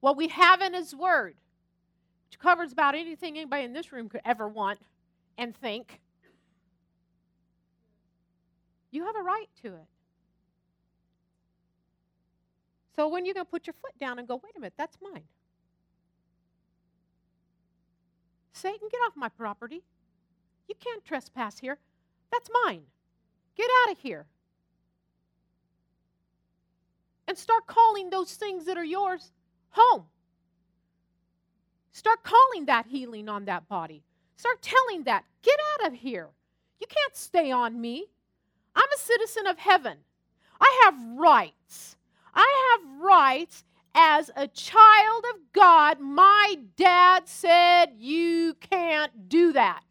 what 0.00 0.16
we 0.16 0.28
have 0.28 0.60
in 0.60 0.74
His 0.74 0.94
Word, 0.94 1.34
which 2.28 2.38
covers 2.38 2.72
about 2.72 2.94
anything 2.94 3.36
anybody 3.36 3.64
in 3.64 3.72
this 3.72 3.92
room 3.92 4.08
could 4.08 4.20
ever 4.24 4.46
want 4.46 4.78
and 5.38 5.56
think. 5.56 6.00
You 8.90 9.04
have 9.06 9.16
a 9.16 9.22
right 9.22 9.48
to 9.62 9.68
it. 9.68 9.86
So 12.94 13.08
when 13.08 13.26
you're 13.26 13.34
going 13.34 13.44
to 13.44 13.50
put 13.50 13.66
your 13.66 13.74
foot 13.74 13.98
down 13.98 14.18
and 14.18 14.26
go, 14.26 14.40
wait 14.42 14.56
a 14.56 14.60
minute, 14.60 14.72
that's 14.76 14.96
mine. 15.02 15.24
Satan, 18.52 18.88
get 18.90 18.98
off 19.06 19.12
my 19.16 19.28
property. 19.28 19.82
You 20.68 20.74
can't 20.78 21.04
trespass 21.04 21.58
here. 21.58 21.78
That's 22.32 22.50
mine. 22.64 22.82
Get 23.56 23.68
out 23.82 23.92
of 23.92 23.98
here. 23.98 24.26
And 27.28 27.36
start 27.36 27.66
calling 27.66 28.10
those 28.10 28.34
things 28.34 28.66
that 28.66 28.76
are 28.76 28.84
yours 28.84 29.32
home. 29.70 30.06
Start 31.92 32.22
calling 32.22 32.66
that 32.66 32.86
healing 32.86 33.28
on 33.28 33.46
that 33.46 33.68
body. 33.68 34.02
Start 34.36 34.60
telling 34.60 35.04
that, 35.04 35.24
get 35.42 35.58
out 35.74 35.88
of 35.88 35.98
here. 35.98 36.28
You 36.78 36.86
can't 36.86 37.16
stay 37.16 37.50
on 37.50 37.80
me. 37.80 38.06
I'm 38.74 38.88
a 38.94 38.98
citizen 38.98 39.46
of 39.46 39.58
heaven. 39.58 39.98
I 40.60 40.82
have 40.84 40.94
rights. 41.16 41.96
I 42.34 42.78
have 42.78 43.00
rights 43.00 43.64
as 43.94 44.30
a 44.36 44.46
child 44.46 45.24
of 45.34 45.40
God. 45.54 46.00
My 46.00 46.58
dad 46.76 47.26
said, 47.26 47.94
You 47.98 48.54
can't 48.60 49.28
do 49.28 49.52
that. 49.54 49.82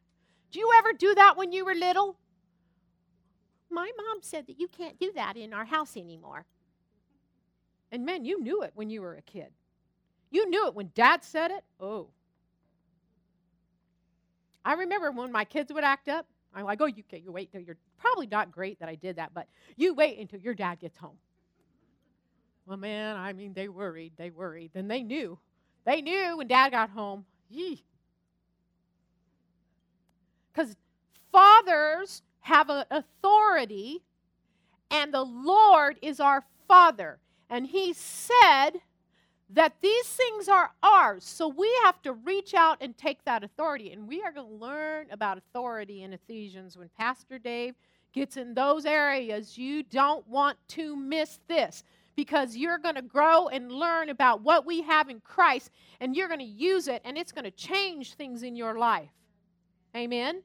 Do 0.56 0.62
you 0.62 0.72
ever 0.78 0.94
do 0.94 1.14
that 1.16 1.36
when 1.36 1.52
you 1.52 1.66
were 1.66 1.76
little? 1.76 2.16
My 3.70 3.92
mom 3.98 4.20
said 4.22 4.48
that 4.48 4.58
you 4.58 4.70
can't 4.70 4.98
do 4.98 5.12
that 5.14 5.36
in 5.36 5.54
our 5.54 5.66
house 5.66 5.98
anymore. 5.98 6.46
And 7.92 8.06
man, 8.06 8.24
you 8.24 8.42
knew 8.42 8.62
it 8.62 8.72
when 8.74 8.90
you 8.90 9.02
were 9.02 9.16
a 9.16 9.22
kid. 9.22 9.50
You 10.32 10.50
knew 10.50 10.66
it 10.68 10.74
when 10.74 10.92
dad 10.96 11.26
said 11.26 11.52
it. 11.52 11.66
Oh. 11.78 12.08
I 14.64 14.76
remember 14.76 15.12
when 15.12 15.30
my 15.30 15.44
kids 15.44 15.74
would 15.74 15.84
act 15.84 16.08
up, 16.08 16.26
I'm 16.54 16.64
like, 16.64 16.80
oh, 16.80 16.86
you, 16.86 17.04
you 17.12 17.34
wait 17.34 17.52
till 17.52 17.60
you're 17.60 17.76
probably 17.98 18.28
not 18.28 18.50
great 18.50 18.80
that 18.80 18.88
I 18.88 18.96
did 18.96 19.18
that, 19.18 19.34
but 19.34 19.50
you 19.76 19.94
wait 19.94 20.20
until 20.20 20.40
your 20.40 20.54
dad 20.54 20.80
gets 20.80 20.98
home. 20.98 21.18
Well, 22.66 22.78
man, 22.78 23.18
I 23.18 23.34
mean, 23.34 23.52
they 23.52 23.68
worried. 23.68 24.14
They 24.16 24.30
worried. 24.30 24.72
Then 24.74 24.88
they 24.88 25.04
knew. 25.04 25.38
They 25.86 26.02
knew 26.02 26.38
when 26.38 26.48
dad 26.48 26.70
got 26.70 26.92
home. 26.92 27.26
Because 30.56 30.76
fathers 31.32 32.22
have 32.40 32.70
an 32.70 32.86
authority, 32.92 34.02
and 34.90 35.14
the 35.14 35.24
Lord 35.24 35.98
is 36.02 36.20
our 36.20 36.44
Father. 36.68 37.18
And 37.50 37.68
He 37.68 37.94
said 37.94 38.72
that 39.50 39.74
these 39.82 40.08
things 40.08 40.48
are 40.48 40.72
ours. 40.82 41.24
So 41.24 41.48
we 41.48 41.72
have 41.84 42.02
to 42.04 42.14
reach 42.14 42.54
out 42.54 42.78
and 42.82 42.98
take 42.98 43.24
that 43.26 43.44
authority. 43.44 43.92
And 43.92 44.08
we 44.08 44.22
are 44.24 44.32
going 44.32 44.48
to 44.48 44.66
learn 44.66 45.08
about 45.12 45.38
authority 45.38 46.04
in 46.04 46.14
Ephesians 46.14 46.78
when 46.78 46.90
Pastor 46.98 47.38
Dave 47.38 47.76
gets 48.14 48.38
in 48.38 48.54
those 48.54 48.86
areas. 48.86 49.58
You 49.58 49.84
don't 49.84 50.28
want 50.28 50.58
to 50.70 50.96
miss 50.96 51.40
this 51.48 51.84
because 52.16 52.56
you're 52.56 52.78
going 52.78 52.96
to 52.96 53.02
grow 53.02 53.50
and 53.50 53.72
learn 53.72 54.10
about 54.10 54.42
what 54.42 54.66
we 54.66 54.82
have 54.82 55.10
in 55.10 55.20
Christ 55.20 55.70
and 56.00 56.16
you're 56.16 56.30
going 56.30 56.40
to 56.40 56.46
use 56.46 56.88
it 56.88 57.02
and 57.04 57.18
it's 57.18 57.32
going 57.32 57.44
to 57.44 57.52
change 57.52 58.14
things 58.14 58.42
in 58.42 58.56
your 58.56 58.80
life. 58.80 59.10
Amen? 59.96 60.44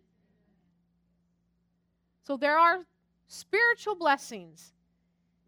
So 2.23 2.37
there 2.37 2.59
are 2.59 2.85
spiritual 3.27 3.97
blessings 3.97 4.73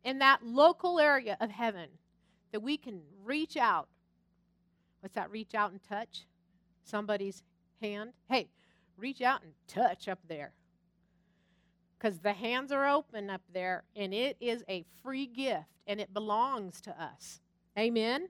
in 0.05 0.19
that 0.19 0.45
local 0.45 0.99
area 0.99 1.37
of 1.41 1.51
heaven 1.51 1.89
that 2.51 2.61
we 2.61 2.77
can 2.77 3.03
reach 3.25 3.57
out. 3.57 3.89
What's 5.01 5.15
that? 5.15 5.31
Reach 5.31 5.55
out 5.55 5.71
and 5.71 5.83
touch 5.83 6.27
somebody's 6.85 7.43
hand. 7.81 8.13
Hey, 8.29 8.49
reach 8.97 9.21
out 9.21 9.43
and 9.43 9.53
touch 9.69 10.09
up 10.09 10.19
there 10.29 10.53
because 12.03 12.19
the 12.19 12.33
hands 12.33 12.73
are 12.73 12.89
open 12.89 13.31
up 13.31 13.43
there 13.53 13.85
and 13.95 14.13
it 14.13 14.37
is 14.41 14.65
a 14.69 14.85
free 15.03 15.27
gift 15.27 15.67
and 15.87 16.01
it 16.01 16.13
belongs 16.13 16.81
to 16.81 17.03
us. 17.03 17.41
Amen. 17.79 18.29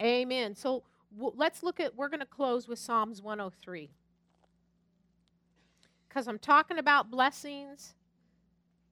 Amen. 0.00 0.54
So 0.54 0.82
w- 1.16 1.34
let's 1.36 1.62
look 1.62 1.80
at, 1.80 1.96
we're 1.96 2.08
going 2.08 2.20
to 2.20 2.26
close 2.26 2.68
with 2.68 2.78
Psalms 2.78 3.22
103. 3.22 3.90
Because 6.08 6.26
I'm 6.26 6.38
talking 6.38 6.78
about 6.78 7.10
blessings, 7.10 7.94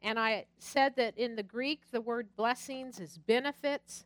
and 0.03 0.19
I 0.19 0.47
said 0.59 0.97
that 0.97 1.17
in 1.17 1.37
the 1.37 1.43
Greek, 1.43 1.81
the 1.91 2.01
word 2.01 2.29
blessings 2.37 3.01
is 3.01 3.19
benefits. 3.19 4.05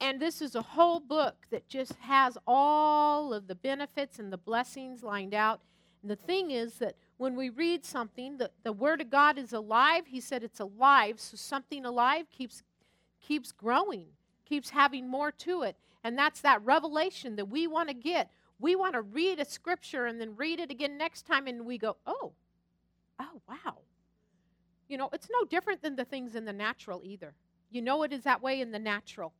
And 0.00 0.20
this 0.20 0.42
is 0.42 0.54
a 0.54 0.62
whole 0.62 1.00
book 1.00 1.46
that 1.50 1.68
just 1.68 1.94
has 2.00 2.36
all 2.46 3.32
of 3.32 3.46
the 3.46 3.54
benefits 3.54 4.18
and 4.18 4.30
the 4.32 4.36
blessings 4.36 5.02
lined 5.02 5.34
out. 5.34 5.60
And 6.02 6.10
the 6.10 6.16
thing 6.16 6.50
is 6.50 6.74
that 6.74 6.96
when 7.16 7.34
we 7.34 7.48
read 7.48 7.84
something, 7.84 8.36
the, 8.36 8.50
the 8.62 8.72
Word 8.72 9.00
of 9.00 9.10
God 9.10 9.38
is 9.38 9.52
alive. 9.52 10.04
He 10.06 10.20
said 10.20 10.42
it's 10.42 10.60
alive, 10.60 11.18
so 11.18 11.36
something 11.36 11.84
alive 11.84 12.26
keeps, 12.30 12.62
keeps 13.20 13.52
growing, 13.52 14.06
keeps 14.44 14.70
having 14.70 15.08
more 15.08 15.32
to 15.32 15.62
it. 15.62 15.76
And 16.04 16.16
that's 16.16 16.42
that 16.42 16.62
revelation 16.62 17.36
that 17.36 17.48
we 17.48 17.66
want 17.66 17.88
to 17.88 17.94
get. 17.94 18.30
We 18.58 18.74
want 18.74 18.94
to 18.94 19.02
read 19.02 19.38
a 19.38 19.44
scripture 19.44 20.06
and 20.06 20.20
then 20.20 20.34
read 20.36 20.60
it 20.60 20.70
again 20.70 20.96
next 20.96 21.26
time, 21.26 21.46
and 21.46 21.66
we 21.66 21.78
go, 21.78 21.96
oh, 22.06 22.32
oh, 23.20 23.40
wow. 23.48 23.78
You 24.88 24.96
know, 24.96 25.10
it's 25.12 25.28
no 25.30 25.44
different 25.44 25.82
than 25.82 25.96
the 25.96 26.04
things 26.04 26.34
in 26.34 26.44
the 26.44 26.52
natural 26.52 27.02
either. 27.04 27.34
You 27.70 27.82
know, 27.82 28.02
it 28.02 28.12
is 28.12 28.22
that 28.22 28.42
way 28.42 28.60
in 28.60 28.70
the 28.70 28.78
natural. 28.78 29.32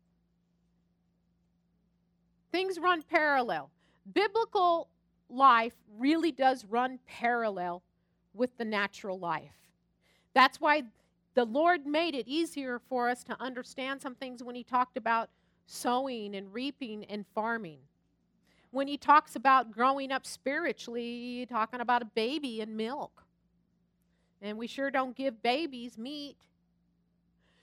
Things 2.53 2.79
run 2.79 3.03
parallel. 3.03 3.71
Biblical 4.13 4.89
life 5.29 5.75
really 5.99 6.33
does 6.33 6.65
run 6.65 6.99
parallel 7.07 7.83
with 8.35 8.57
the 8.59 8.65
natural 8.65 9.19
life. 9.19 9.55
That's 10.35 10.61
why 10.61 10.83
the 11.35 11.45
Lord 11.45 11.87
made 11.87 12.15
it 12.15 12.29
easier 12.29 12.81
for 12.89 13.09
us 13.09 13.25
to 13.25 13.41
understand 13.41 14.03
some 14.03 14.15
things 14.15 14.43
when 14.43 14.55
He 14.55 14.65
talked 14.65 14.97
about 14.97 15.31
sowing 15.67 16.35
and 16.35 16.53
reaping 16.53 17.05
and 17.05 17.25
farming. 17.35 17.79
When 18.77 18.89
He 18.89 18.99
talks 18.99 19.37
about 19.37 19.71
growing 19.71 20.12
up 20.12 20.27
spiritually, 20.27 21.47
talking 21.49 21.81
about 21.81 22.03
a 22.03 22.05
baby 22.05 22.61
and 22.61 22.77
milk. 22.77 23.25
And 24.43 24.59
we 24.59 24.67
sure 24.67 24.91
don't 24.91 25.17
give 25.17 25.43
babies 25.43 25.97
meat. 25.97 26.37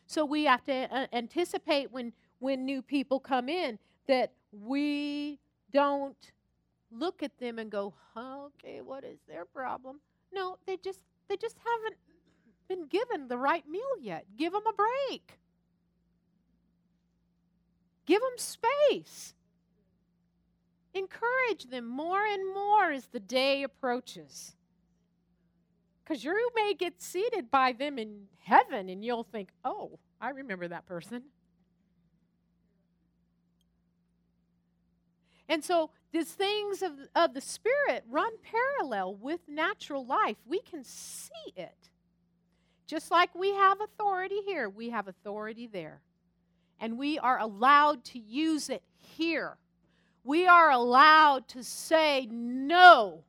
So 0.07 0.25
we 0.25 0.45
have 0.45 0.63
to 0.63 0.73
uh, 0.73 1.05
anticipate 1.13 1.91
when, 1.91 2.13
when 2.39 2.65
new 2.65 2.81
people 2.81 3.19
come 3.19 3.47
in 3.47 3.77
that 4.07 4.31
we 4.51 5.39
don't 5.71 6.31
look 6.91 7.21
at 7.21 7.37
them 7.37 7.59
and 7.59 7.69
go, 7.69 7.93
okay, 8.17 8.81
what 8.81 9.03
is 9.03 9.19
their 9.27 9.45
problem? 9.45 9.99
No, 10.33 10.57
they 10.65 10.77
just 10.77 11.01
they 11.27 11.37
just 11.37 11.57
haven't 11.63 11.97
been 12.67 12.87
given 12.87 13.27
the 13.27 13.37
right 13.37 13.69
meal 13.69 13.97
yet. 14.01 14.25
Give 14.35 14.51
them 14.51 14.63
a 14.67 14.73
break. 14.73 15.37
Give 18.07 18.19
them 18.19 18.37
space. 18.37 19.35
Encourage 20.93 21.65
them 21.69 21.87
more 21.87 22.23
and 22.23 22.53
more 22.53 22.91
as 22.91 23.07
the 23.07 23.19
day 23.19 23.63
approaches. 23.63 24.55
Because 26.03 26.23
you 26.23 26.51
may 26.55 26.73
get 26.73 27.01
seated 27.01 27.49
by 27.49 27.71
them 27.71 27.97
in 27.97 28.27
heaven 28.39 28.89
and 28.89 29.03
you'll 29.03 29.23
think, 29.23 29.49
oh, 29.63 29.99
I 30.19 30.29
remember 30.29 30.67
that 30.67 30.85
person. 30.85 31.23
And 35.49 35.63
so 35.63 35.91
these 36.11 36.31
things 36.31 36.81
of, 36.81 36.91
of 37.15 37.33
the 37.33 37.41
Spirit 37.41 38.03
run 38.09 38.31
parallel 38.43 39.15
with 39.15 39.41
natural 39.47 40.05
life. 40.05 40.37
We 40.45 40.61
can 40.61 40.83
see 40.83 41.53
it. 41.55 41.89
Just 42.85 43.11
like 43.11 43.33
we 43.33 43.53
have 43.53 43.81
authority 43.81 44.41
here, 44.45 44.69
we 44.69 44.89
have 44.89 45.07
authority 45.07 45.67
there. 45.67 46.01
And 46.79 46.97
we 46.97 47.17
are 47.19 47.39
allowed 47.39 48.03
to 48.05 48.19
use 48.19 48.69
it 48.69 48.83
here. 48.97 49.57
We 50.23 50.47
are 50.47 50.71
allowed 50.71 51.47
to 51.49 51.63
say 51.63 52.27
no 52.31 53.23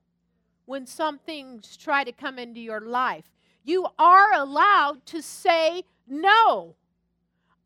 when 0.67 0.87
some 0.87 1.19
things 1.19 1.77
try 1.77 2.05
to 2.05 2.13
come 2.13 2.39
into 2.39 2.61
your 2.61 2.81
life. 2.81 3.31
You 3.65 3.89
are 3.99 4.33
allowed 4.33 5.05
to 5.07 5.21
say 5.23 5.85
no. 6.07 6.77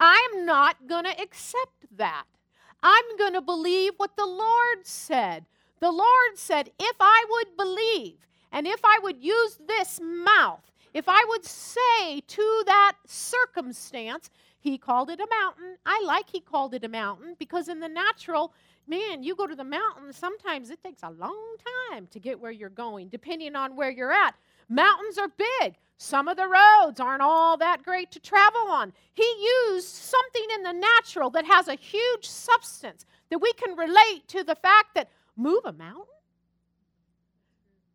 I'm 0.00 0.46
not 0.46 0.86
going 0.86 1.04
to 1.04 1.20
accept 1.20 1.96
that. 1.96 2.24
I'm 2.82 3.16
going 3.18 3.32
to 3.32 3.40
believe 3.40 3.94
what 3.96 4.16
the 4.16 4.26
Lord 4.26 4.86
said. 4.86 5.44
The 5.80 5.90
Lord 5.90 6.36
said, 6.36 6.70
If 6.78 6.96
I 7.00 7.24
would 7.30 7.56
believe, 7.56 8.26
and 8.52 8.66
if 8.66 8.80
I 8.84 8.98
would 9.02 9.22
use 9.22 9.58
this 9.66 10.00
mouth, 10.02 10.62
if 10.94 11.08
I 11.08 11.24
would 11.28 11.44
say 11.44 12.20
to 12.20 12.62
that 12.66 12.94
circumstance, 13.06 14.30
he 14.58 14.78
called 14.78 15.10
it 15.10 15.20
a 15.20 15.28
mountain. 15.40 15.76
I 15.84 16.02
like 16.04 16.30
he 16.30 16.40
called 16.40 16.74
it 16.74 16.84
a 16.84 16.88
mountain 16.88 17.36
because 17.38 17.68
in 17.68 17.80
the 17.80 17.88
natural, 17.88 18.52
man, 18.88 19.22
you 19.22 19.34
go 19.34 19.46
to 19.46 19.54
the 19.54 19.64
mountains, 19.64 20.16
sometimes 20.16 20.70
it 20.70 20.82
takes 20.82 21.02
a 21.02 21.10
long 21.10 21.56
time 21.90 22.06
to 22.08 22.18
get 22.18 22.40
where 22.40 22.50
you're 22.50 22.68
going, 22.68 23.08
depending 23.08 23.54
on 23.54 23.76
where 23.76 23.90
you're 23.90 24.12
at. 24.12 24.34
Mountains 24.68 25.18
are 25.18 25.28
big. 25.60 25.74
Some 25.96 26.28
of 26.28 26.36
the 26.36 26.46
roads 26.46 27.00
aren't 27.00 27.22
all 27.22 27.56
that 27.56 27.82
great 27.82 28.12
to 28.12 28.20
travel 28.20 28.68
on. 28.68 28.92
He 29.14 29.24
used 29.68 29.88
something 29.88 30.46
in 30.54 30.62
the 30.62 30.72
natural 30.72 31.30
that 31.30 31.44
has 31.44 31.68
a 31.68 31.74
huge 31.74 32.24
substance 32.24 33.04
that 33.30 33.38
we 33.38 33.52
can 33.54 33.76
relate 33.76 34.28
to 34.28 34.44
the 34.44 34.54
fact 34.54 34.94
that 34.94 35.10
move 35.36 35.64
a 35.64 35.72
mountain? 35.72 36.04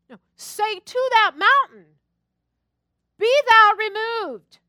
No. 0.10 0.18
Say 0.36 0.80
to 0.80 1.10
that 1.14 1.32
mountain, 1.38 1.86
Be 3.20 3.32
thou 3.48 3.72
removed. 3.78 4.60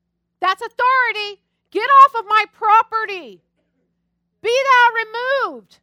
That's 0.40 0.62
authority. 0.62 1.40
Get 1.70 1.88
off 2.04 2.14
of 2.14 2.26
my 2.26 2.44
property. 2.52 3.42
Be 4.42 4.62
thou 4.70 5.50
removed. 5.50 5.78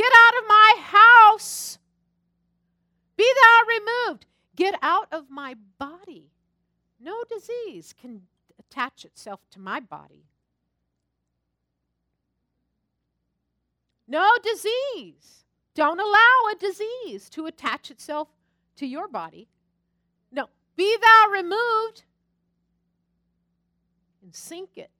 Get 0.00 0.12
out 0.16 0.42
of 0.42 0.48
my 0.48 0.74
house. 0.78 1.78
Be 3.18 3.30
thou 3.42 3.58
removed. 3.68 4.24
Get 4.56 4.74
out 4.80 5.08
of 5.12 5.28
my 5.28 5.56
body. 5.78 6.30
No 6.98 7.22
disease 7.28 7.92
can 8.00 8.22
attach 8.58 9.04
itself 9.04 9.40
to 9.50 9.60
my 9.60 9.78
body. 9.78 10.24
No 14.08 14.30
disease. 14.42 15.44
Don't 15.74 16.00
allow 16.00 16.50
a 16.50 16.56
disease 16.58 17.28
to 17.28 17.44
attach 17.44 17.90
itself 17.90 18.28
to 18.76 18.86
your 18.86 19.06
body. 19.06 19.48
No. 20.32 20.48
Be 20.76 20.96
thou 20.96 21.30
removed 21.30 22.04
and 24.22 24.34
sink 24.34 24.70
it. 24.78 24.90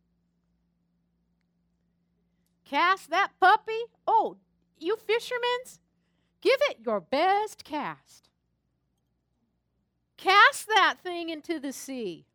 Cast 2.67 3.09
that 3.09 3.31
puppy. 3.41 3.81
Oh, 4.07 4.37
you 4.81 4.97
fishermen's, 4.97 5.81
give 6.41 6.59
it 6.71 6.79
your 6.85 7.01
best 7.01 7.65
cast. 7.65 8.29
Cast 10.17 10.69
that 10.69 10.97
thing 11.03 11.29
into 11.31 11.59
the 11.59 11.73
sea. 11.73 12.27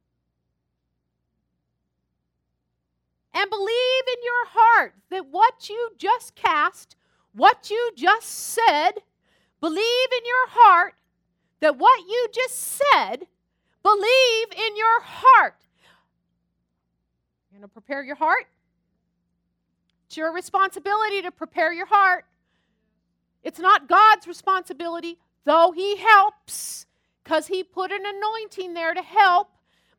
And 3.33 3.49
believe 3.49 4.03
in 4.07 4.23
your 4.23 4.45
heart 4.47 4.95
that 5.09 5.25
what 5.29 5.69
you 5.69 5.91
just 5.97 6.35
cast, 6.35 6.95
what 7.33 7.69
you 7.69 7.91
just 7.95 8.27
said, 8.27 8.91
believe 9.59 10.09
in 10.11 10.25
your 10.25 10.47
heart 10.49 10.95
that 11.59 11.77
what 11.77 11.99
you 12.07 12.27
just 12.33 12.55
said, 12.55 13.27
believe 13.83 14.47
in 14.55 14.77
your 14.77 15.01
heart. 15.01 15.55
You're 17.51 17.59
going 17.59 17.69
to 17.69 17.73
prepare 17.73 18.03
your 18.03 18.15
heart? 18.15 18.45
It's 20.07 20.17
your 20.17 20.33
responsibility 20.33 21.21
to 21.23 21.31
prepare 21.31 21.73
your 21.73 21.87
heart. 21.87 22.25
It's 23.45 23.59
not 23.59 23.87
God's 23.87 24.27
responsibility, 24.27 25.19
though 25.45 25.71
He 25.71 25.95
helps, 25.97 26.87
because 27.23 27.47
He 27.47 27.63
put 27.63 27.91
an 27.91 28.03
anointing 28.05 28.73
there 28.73 28.93
to 28.93 29.01
help. 29.01 29.51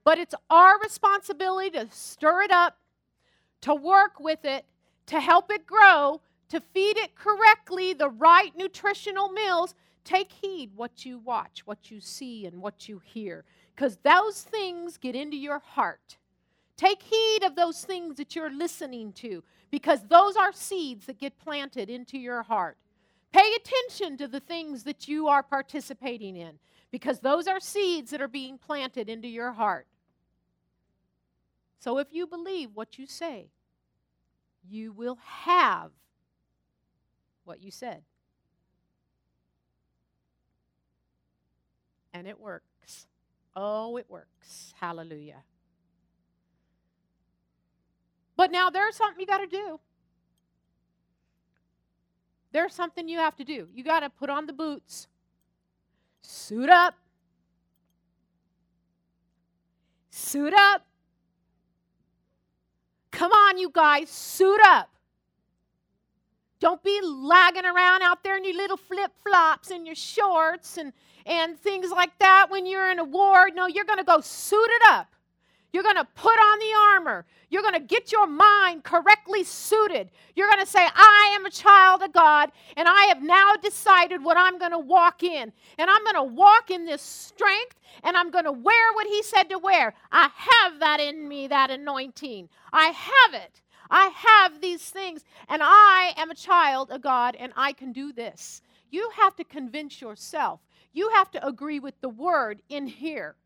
But 0.04 0.18
it's 0.18 0.34
our 0.50 0.78
responsibility 0.80 1.70
to 1.70 1.88
stir 1.90 2.42
it 2.42 2.50
up, 2.50 2.76
to 3.62 3.74
work 3.74 4.20
with 4.20 4.44
it, 4.44 4.64
to 5.06 5.20
help 5.20 5.50
it 5.50 5.66
grow, 5.66 6.20
to 6.48 6.60
feed 6.60 6.98
it 6.98 7.14
correctly 7.14 7.92
the 7.92 8.10
right 8.10 8.52
nutritional 8.56 9.28
meals. 9.30 9.74
Take 10.04 10.30
heed 10.30 10.72
what 10.76 11.04
you 11.04 11.18
watch, 11.18 11.62
what 11.64 11.90
you 11.90 12.00
see, 12.00 12.46
and 12.46 12.60
what 12.60 12.88
you 12.88 13.00
hear, 13.04 13.44
because 13.74 13.98
those 14.04 14.42
things 14.42 14.96
get 14.96 15.16
into 15.16 15.36
your 15.36 15.58
heart. 15.58 16.16
Take 16.76 17.02
heed 17.02 17.42
of 17.42 17.56
those 17.56 17.82
things 17.82 18.16
that 18.16 18.36
you're 18.36 18.50
listening 18.50 19.12
to 19.14 19.42
because 19.70 20.02
those 20.08 20.36
are 20.36 20.52
seeds 20.52 21.06
that 21.06 21.18
get 21.18 21.38
planted 21.38 21.88
into 21.88 22.18
your 22.18 22.42
heart. 22.42 22.76
Pay 23.32 23.52
attention 23.54 24.16
to 24.18 24.28
the 24.28 24.40
things 24.40 24.84
that 24.84 25.08
you 25.08 25.28
are 25.28 25.42
participating 25.42 26.36
in 26.36 26.58
because 26.90 27.20
those 27.20 27.46
are 27.46 27.60
seeds 27.60 28.10
that 28.10 28.22
are 28.22 28.28
being 28.28 28.58
planted 28.58 29.08
into 29.08 29.28
your 29.28 29.52
heart. 29.52 29.86
So 31.78 31.98
if 31.98 32.08
you 32.10 32.26
believe 32.26 32.70
what 32.74 32.98
you 32.98 33.06
say, 33.06 33.50
you 34.68 34.92
will 34.92 35.18
have 35.22 35.90
what 37.44 37.62
you 37.62 37.70
said. 37.70 38.02
And 42.12 42.26
it 42.26 42.40
works. 42.40 43.06
Oh, 43.54 43.96
it 43.98 44.06
works. 44.08 44.72
Hallelujah. 44.80 45.42
But 48.36 48.50
now 48.50 48.70
there's 48.70 48.96
something 48.96 49.20
you 49.20 49.26
got 49.26 49.38
to 49.38 49.46
do. 49.46 49.80
There's 52.56 52.72
something 52.72 53.06
you 53.06 53.18
have 53.18 53.36
to 53.36 53.44
do. 53.44 53.68
You 53.74 53.84
got 53.84 54.00
to 54.00 54.08
put 54.08 54.30
on 54.30 54.46
the 54.46 54.52
boots, 54.54 55.08
suit 56.22 56.70
up, 56.70 56.94
suit 60.08 60.54
up. 60.54 60.86
Come 63.10 63.30
on, 63.30 63.58
you 63.58 63.68
guys, 63.68 64.08
suit 64.08 64.58
up. 64.64 64.88
Don't 66.58 66.82
be 66.82 66.98
lagging 67.02 67.66
around 67.66 68.00
out 68.00 68.24
there 68.24 68.38
in 68.38 68.44
your 68.46 68.56
little 68.56 68.78
flip 68.78 69.12
flops 69.22 69.70
and 69.70 69.84
your 69.84 69.94
shorts 69.94 70.78
and, 70.78 70.94
and 71.26 71.60
things 71.60 71.90
like 71.90 72.18
that 72.20 72.48
when 72.48 72.64
you're 72.64 72.90
in 72.90 72.98
a 72.98 73.04
war. 73.04 73.50
No, 73.54 73.66
you're 73.66 73.84
going 73.84 73.98
to 73.98 74.02
go 74.02 74.22
suited 74.22 74.80
up. 74.88 75.14
You're 75.76 75.82
going 75.82 75.96
to 75.96 76.08
put 76.14 76.38
on 76.38 76.58
the 76.58 76.72
armor. 76.94 77.26
You're 77.50 77.60
going 77.60 77.74
to 77.74 77.80
get 77.80 78.10
your 78.10 78.26
mind 78.26 78.82
correctly 78.82 79.44
suited. 79.44 80.08
You're 80.34 80.48
going 80.48 80.64
to 80.64 80.70
say, 80.70 80.80
I 80.80 81.34
am 81.38 81.44
a 81.44 81.50
child 81.50 82.00
of 82.00 82.14
God, 82.14 82.50
and 82.78 82.88
I 82.88 83.02
have 83.08 83.22
now 83.22 83.56
decided 83.56 84.24
what 84.24 84.38
I'm 84.38 84.58
going 84.58 84.70
to 84.70 84.78
walk 84.78 85.22
in. 85.22 85.52
And 85.76 85.90
I'm 85.90 86.02
going 86.02 86.14
to 86.14 86.34
walk 86.34 86.70
in 86.70 86.86
this 86.86 87.02
strength, 87.02 87.78
and 88.02 88.16
I'm 88.16 88.30
going 88.30 88.46
to 88.46 88.52
wear 88.52 88.92
what 88.94 89.06
He 89.06 89.22
said 89.22 89.50
to 89.50 89.58
wear. 89.58 89.92
I 90.10 90.30
have 90.34 90.80
that 90.80 90.98
in 90.98 91.28
me, 91.28 91.46
that 91.48 91.70
anointing. 91.70 92.48
I 92.72 92.86
have 92.86 93.34
it. 93.34 93.60
I 93.90 94.06
have 94.06 94.62
these 94.62 94.88
things, 94.88 95.26
and 95.46 95.60
I 95.62 96.14
am 96.16 96.30
a 96.30 96.34
child 96.34 96.90
of 96.90 97.02
God, 97.02 97.36
and 97.38 97.52
I 97.54 97.74
can 97.74 97.92
do 97.92 98.14
this. 98.14 98.62
You 98.90 99.10
have 99.14 99.36
to 99.36 99.44
convince 99.44 100.00
yourself. 100.00 100.60
You 100.94 101.10
have 101.10 101.30
to 101.32 101.46
agree 101.46 101.80
with 101.80 102.00
the 102.00 102.08
word 102.08 102.62
in 102.70 102.86
here. 102.86 103.36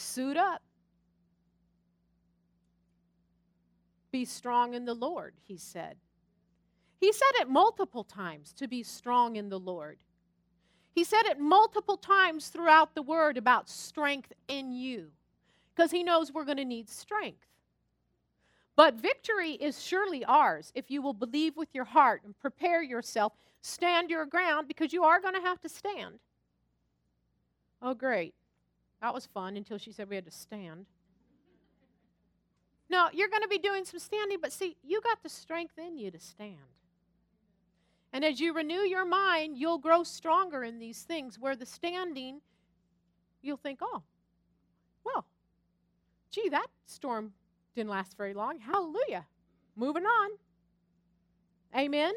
Suit 0.00 0.36
up. 0.36 0.62
Be 4.10 4.24
strong 4.24 4.74
in 4.74 4.84
the 4.84 4.94
Lord, 4.94 5.34
he 5.46 5.56
said. 5.56 5.96
He 6.98 7.12
said 7.12 7.32
it 7.34 7.48
multiple 7.48 8.04
times 8.04 8.52
to 8.54 8.66
be 8.66 8.82
strong 8.82 9.36
in 9.36 9.48
the 9.48 9.58
Lord. 9.58 9.98
He 10.92 11.04
said 11.04 11.22
it 11.26 11.38
multiple 11.38 11.96
times 11.96 12.48
throughout 12.48 12.94
the 12.94 13.02
word 13.02 13.36
about 13.36 13.68
strength 13.68 14.32
in 14.48 14.72
you 14.72 15.10
because 15.74 15.90
he 15.90 16.02
knows 16.02 16.32
we're 16.32 16.44
going 16.44 16.56
to 16.56 16.64
need 16.64 16.88
strength. 16.88 17.46
But 18.76 18.94
victory 18.94 19.52
is 19.52 19.82
surely 19.82 20.24
ours 20.24 20.72
if 20.74 20.90
you 20.90 21.02
will 21.02 21.12
believe 21.12 21.56
with 21.56 21.68
your 21.74 21.84
heart 21.84 22.22
and 22.24 22.38
prepare 22.38 22.82
yourself, 22.82 23.34
stand 23.62 24.10
your 24.10 24.26
ground 24.26 24.66
because 24.66 24.92
you 24.92 25.04
are 25.04 25.20
going 25.20 25.34
to 25.34 25.40
have 25.40 25.60
to 25.60 25.68
stand. 25.68 26.18
Oh, 27.82 27.94
great. 27.94 28.34
That 29.00 29.14
was 29.14 29.26
fun 29.26 29.56
until 29.56 29.78
she 29.78 29.92
said 29.92 30.08
we 30.08 30.16
had 30.16 30.26
to 30.26 30.30
stand. 30.30 30.86
No, 32.90 33.08
you're 33.12 33.28
going 33.28 33.42
to 33.42 33.48
be 33.48 33.58
doing 33.58 33.84
some 33.84 34.00
standing, 34.00 34.38
but 34.42 34.52
see, 34.52 34.76
you 34.82 35.00
got 35.00 35.22
the 35.22 35.28
strength 35.28 35.78
in 35.78 35.96
you 35.96 36.10
to 36.10 36.18
stand. 36.18 36.56
And 38.12 38.24
as 38.24 38.40
you 38.40 38.52
renew 38.52 38.80
your 38.80 39.04
mind, 39.04 39.56
you'll 39.56 39.78
grow 39.78 40.02
stronger 40.02 40.64
in 40.64 40.80
these 40.80 41.02
things 41.02 41.38
where 41.38 41.54
the 41.54 41.66
standing, 41.66 42.40
you'll 43.40 43.56
think, 43.56 43.78
oh, 43.80 44.02
well, 45.04 45.24
gee, 46.32 46.48
that 46.48 46.66
storm 46.86 47.32
didn't 47.76 47.90
last 47.90 48.16
very 48.16 48.34
long. 48.34 48.58
Hallelujah. 48.58 49.26
Moving 49.76 50.04
on. 50.04 50.30
Amen. 51.76 52.12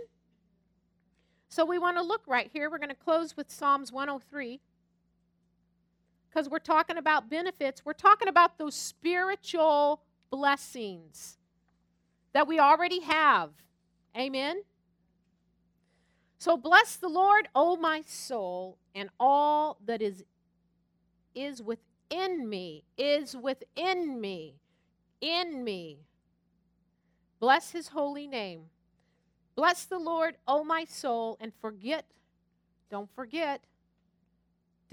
So 1.50 1.64
we 1.64 1.78
want 1.78 1.98
to 1.98 2.04
look 2.04 2.24
right 2.26 2.50
here. 2.52 2.72
We're 2.72 2.80
going 2.80 2.90
to 2.90 2.96
close 2.96 3.38
with 3.38 3.52
Psalms 3.52 3.92
103 3.92 4.60
because 6.34 6.50
we're 6.50 6.60
talking 6.60 6.98
about 6.98 7.30
benefits. 7.30 7.84
We're 7.86 7.94
talking 7.94 8.28
about 8.28 8.58
those 8.58 8.76
spiritual 8.76 10.02
blessings 10.32 11.38
that 12.34 12.48
we 12.48 12.60
already 12.60 13.02
have. 13.02 13.52
Amen. 14.18 14.64
So 16.40 16.58
bless 16.58 16.96
the 16.96 17.10
Lord, 17.10 17.48
O 17.54 17.76
my 17.78 18.02
soul, 18.06 18.78
and 18.96 19.10
all 19.20 19.78
that 19.86 20.02
is 20.02 20.24
is 21.36 21.62
within 21.62 22.48
me, 22.50 22.84
is 22.98 23.36
within 23.36 24.20
me, 24.20 24.56
in 25.22 25.64
me. 25.64 26.00
Bless 27.40 27.72
his 27.72 27.90
holy 27.90 28.28
name. 28.28 28.66
Bless 29.56 29.86
the 29.86 30.00
Lord, 30.00 30.38
O 30.48 30.64
my 30.64 30.86
soul, 30.86 31.38
and 31.40 31.52
forget, 31.60 32.06
don't 32.92 33.10
forget, 33.16 33.64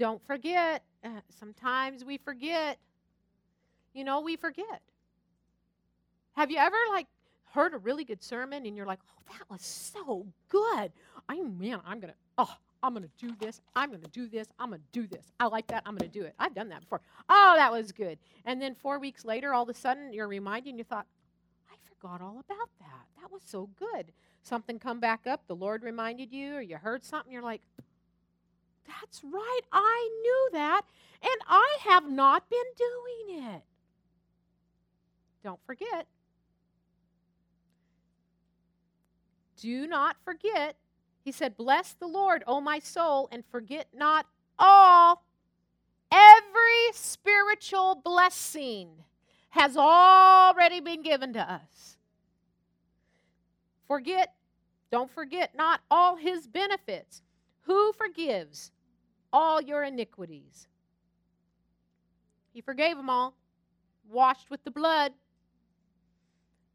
don't 0.01 0.25
forget. 0.25 0.83
Uh, 1.03 1.21
sometimes 1.39 2.03
we 2.03 2.17
forget. 2.17 2.79
You 3.93 4.03
know, 4.03 4.21
we 4.21 4.35
forget. 4.35 4.81
Have 6.35 6.49
you 6.49 6.57
ever, 6.57 6.75
like, 6.89 7.05
heard 7.51 7.75
a 7.75 7.77
really 7.77 8.03
good 8.03 8.23
sermon 8.23 8.65
and 8.65 8.75
you're 8.75 8.87
like, 8.87 8.97
oh, 9.11 9.21
that 9.37 9.47
was 9.47 9.61
so 9.61 10.25
good. 10.49 10.91
I 11.29 11.39
man, 11.41 11.81
I'm 11.85 11.99
gonna, 11.99 12.15
oh, 12.39 12.51
I'm 12.81 12.95
gonna 12.95 13.09
do 13.19 13.35
this. 13.39 13.61
I'm 13.75 13.91
gonna 13.91 14.07
do 14.11 14.27
this. 14.27 14.47
I'm 14.57 14.71
gonna 14.71 14.81
do 14.91 15.05
this. 15.05 15.31
I 15.39 15.45
like 15.45 15.67
that. 15.67 15.83
I'm 15.85 15.95
gonna 15.95 16.09
do 16.09 16.23
it. 16.23 16.33
I've 16.39 16.55
done 16.55 16.69
that 16.69 16.81
before. 16.81 17.01
Oh, 17.29 17.53
that 17.55 17.71
was 17.71 17.91
good. 17.91 18.17
And 18.45 18.59
then 18.59 18.73
four 18.73 18.97
weeks 18.97 19.23
later, 19.23 19.53
all 19.53 19.63
of 19.63 19.69
a 19.69 19.75
sudden, 19.75 20.13
you're 20.13 20.27
reminded 20.27 20.69
and 20.71 20.79
you 20.79 20.83
thought, 20.83 21.05
I 21.69 21.75
forgot 21.87 22.21
all 22.21 22.39
about 22.39 22.69
that. 22.79 23.05
That 23.21 23.31
was 23.31 23.43
so 23.45 23.69
good. 23.77 24.13
Something 24.41 24.79
come 24.79 24.99
back 24.99 25.27
up. 25.27 25.43
The 25.45 25.55
Lord 25.55 25.83
reminded 25.83 26.31
you, 26.31 26.55
or 26.55 26.61
you 26.61 26.77
heard 26.77 27.03
something. 27.03 27.31
You're 27.31 27.43
like, 27.43 27.61
that's 28.99 29.23
right. 29.23 29.61
I 29.71 30.09
knew 30.21 30.49
that, 30.53 30.81
and 31.21 31.41
I 31.47 31.77
have 31.81 32.09
not 32.09 32.49
been 32.49 32.59
doing 32.77 33.45
it. 33.45 33.61
Don't 35.43 35.59
forget. 35.65 36.07
Do 39.57 39.87
not 39.87 40.17
forget. 40.23 40.75
He 41.23 41.31
said, 41.31 41.55
Bless 41.55 41.93
the 41.93 42.07
Lord, 42.07 42.43
O 42.47 42.61
my 42.61 42.79
soul, 42.79 43.29
and 43.31 43.43
forget 43.51 43.87
not 43.93 44.25
all. 44.57 45.23
Every 46.11 46.91
spiritual 46.93 47.95
blessing 47.95 48.89
has 49.49 49.77
already 49.77 50.79
been 50.79 51.01
given 51.01 51.33
to 51.33 51.39
us. 51.39 51.97
Forget, 53.87 54.33
don't 54.91 55.11
forget 55.11 55.55
not 55.55 55.81
all 55.89 56.15
his 56.15 56.47
benefits. 56.47 57.21
Who 57.61 57.93
forgives 57.93 58.71
all 59.33 59.61
your 59.61 59.83
iniquities? 59.83 60.67
He 62.53 62.61
forgave 62.61 62.97
them 62.97 63.09
all, 63.09 63.35
washed 64.09 64.49
with 64.49 64.63
the 64.63 64.71
blood. 64.71 65.13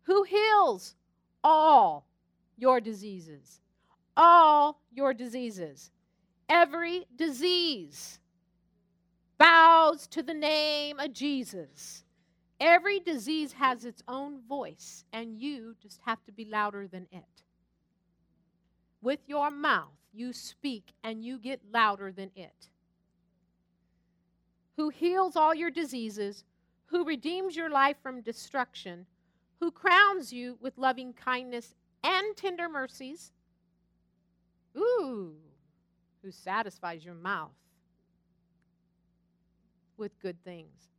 Who 0.05 0.23
heals 0.23 0.95
all 1.43 2.07
your 2.57 2.81
diseases. 2.81 3.61
All 4.17 4.81
your 4.93 5.13
diseases. 5.13 5.91
Every 6.49 7.07
disease 7.17 8.21
bows 9.39 10.07
to 10.09 10.23
the 10.23 10.35
name 10.35 10.99
of 10.99 11.13
Jesus. 11.13 12.05
Every 12.59 13.01
disease 13.01 13.53
has 13.53 13.85
its 13.85 14.03
own 14.09 14.41
voice, 14.49 15.05
and 15.13 15.39
you 15.39 15.77
just 15.83 16.01
have 16.07 16.25
to 16.25 16.33
be 16.33 16.47
louder 16.47 16.89
than 16.89 17.07
it. 17.13 17.43
With 19.03 19.21
your 19.27 19.51
mouth, 19.51 19.96
you 20.17 20.33
speak, 20.33 20.93
and 21.05 21.25
you 21.25 21.39
get 21.39 21.61
louder 21.73 22.11
than 22.11 22.31
it. 22.35 22.69
Who 24.77 24.89
heals 24.89 25.37
all 25.37 25.55
your 25.55 25.71
diseases, 25.71 26.45
who 26.87 27.05
redeems 27.05 27.57
your 27.57 27.71
life 27.71 27.97
from 28.03 28.23
destruction, 28.23 29.07
who 29.61 29.71
crowns 29.71 30.33
you 30.33 30.59
with 30.61 30.79
loving 30.79 31.13
kindness 31.13 31.75
and 32.03 32.37
tender 32.37 32.69
mercies. 32.69 33.33
Ooh, 34.77 35.35
who 36.23 36.31
satisfies 36.31 37.05
your 37.05 37.15
mouth 37.15 37.55
with 39.97 40.19
good 40.21 40.43
things. 40.45 40.91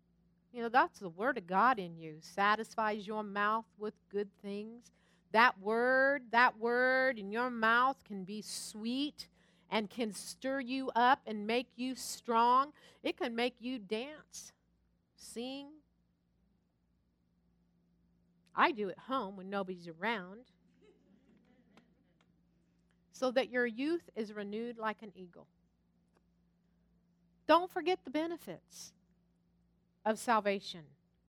You 0.53 0.63
know, 0.63 0.70
that's 0.70 0.99
the 0.99 1.09
word 1.09 1.38
of 1.38 1.45
God 1.45 1.78
in 1.78 1.97
you, 1.97 2.15
satisfies 2.22 3.05
your 3.05 3.24
mouth 3.24 3.65
with 3.78 3.93
good 4.09 4.30
things. 4.41 4.91
That 5.38 5.61
word, 5.61 6.23
that 6.31 6.57
word 6.57 7.19
in 7.19 7.31
your 7.31 7.51
mouth 7.51 8.03
can 8.03 8.23
be 8.23 8.41
sweet 8.41 9.27
and 9.69 9.88
can 9.88 10.11
stir 10.11 10.61
you 10.61 10.89
up 10.95 11.21
and 11.27 11.45
make 11.45 11.67
you 11.75 11.93
strong. 11.93 12.73
It 13.03 13.17
can 13.17 13.35
make 13.35 13.53
you 13.59 13.77
dance, 13.77 14.51
sing. 15.15 15.67
I 18.55 18.71
do 18.71 18.89
at 18.89 18.97
home 18.97 19.38
when 19.38 19.47
nobody's 19.47 19.88
around 19.88 20.39
so 23.11 23.29
that 23.29 23.51
your 23.51 23.67
youth 23.67 24.09
is 24.15 24.33
renewed 24.33 24.79
like 24.79 25.03
an 25.03 25.11
eagle. 25.15 25.45
Don't 27.47 27.69
forget 27.69 27.99
the 28.03 28.09
benefits 28.09 28.91
of 30.03 30.17
salvation. 30.17 30.81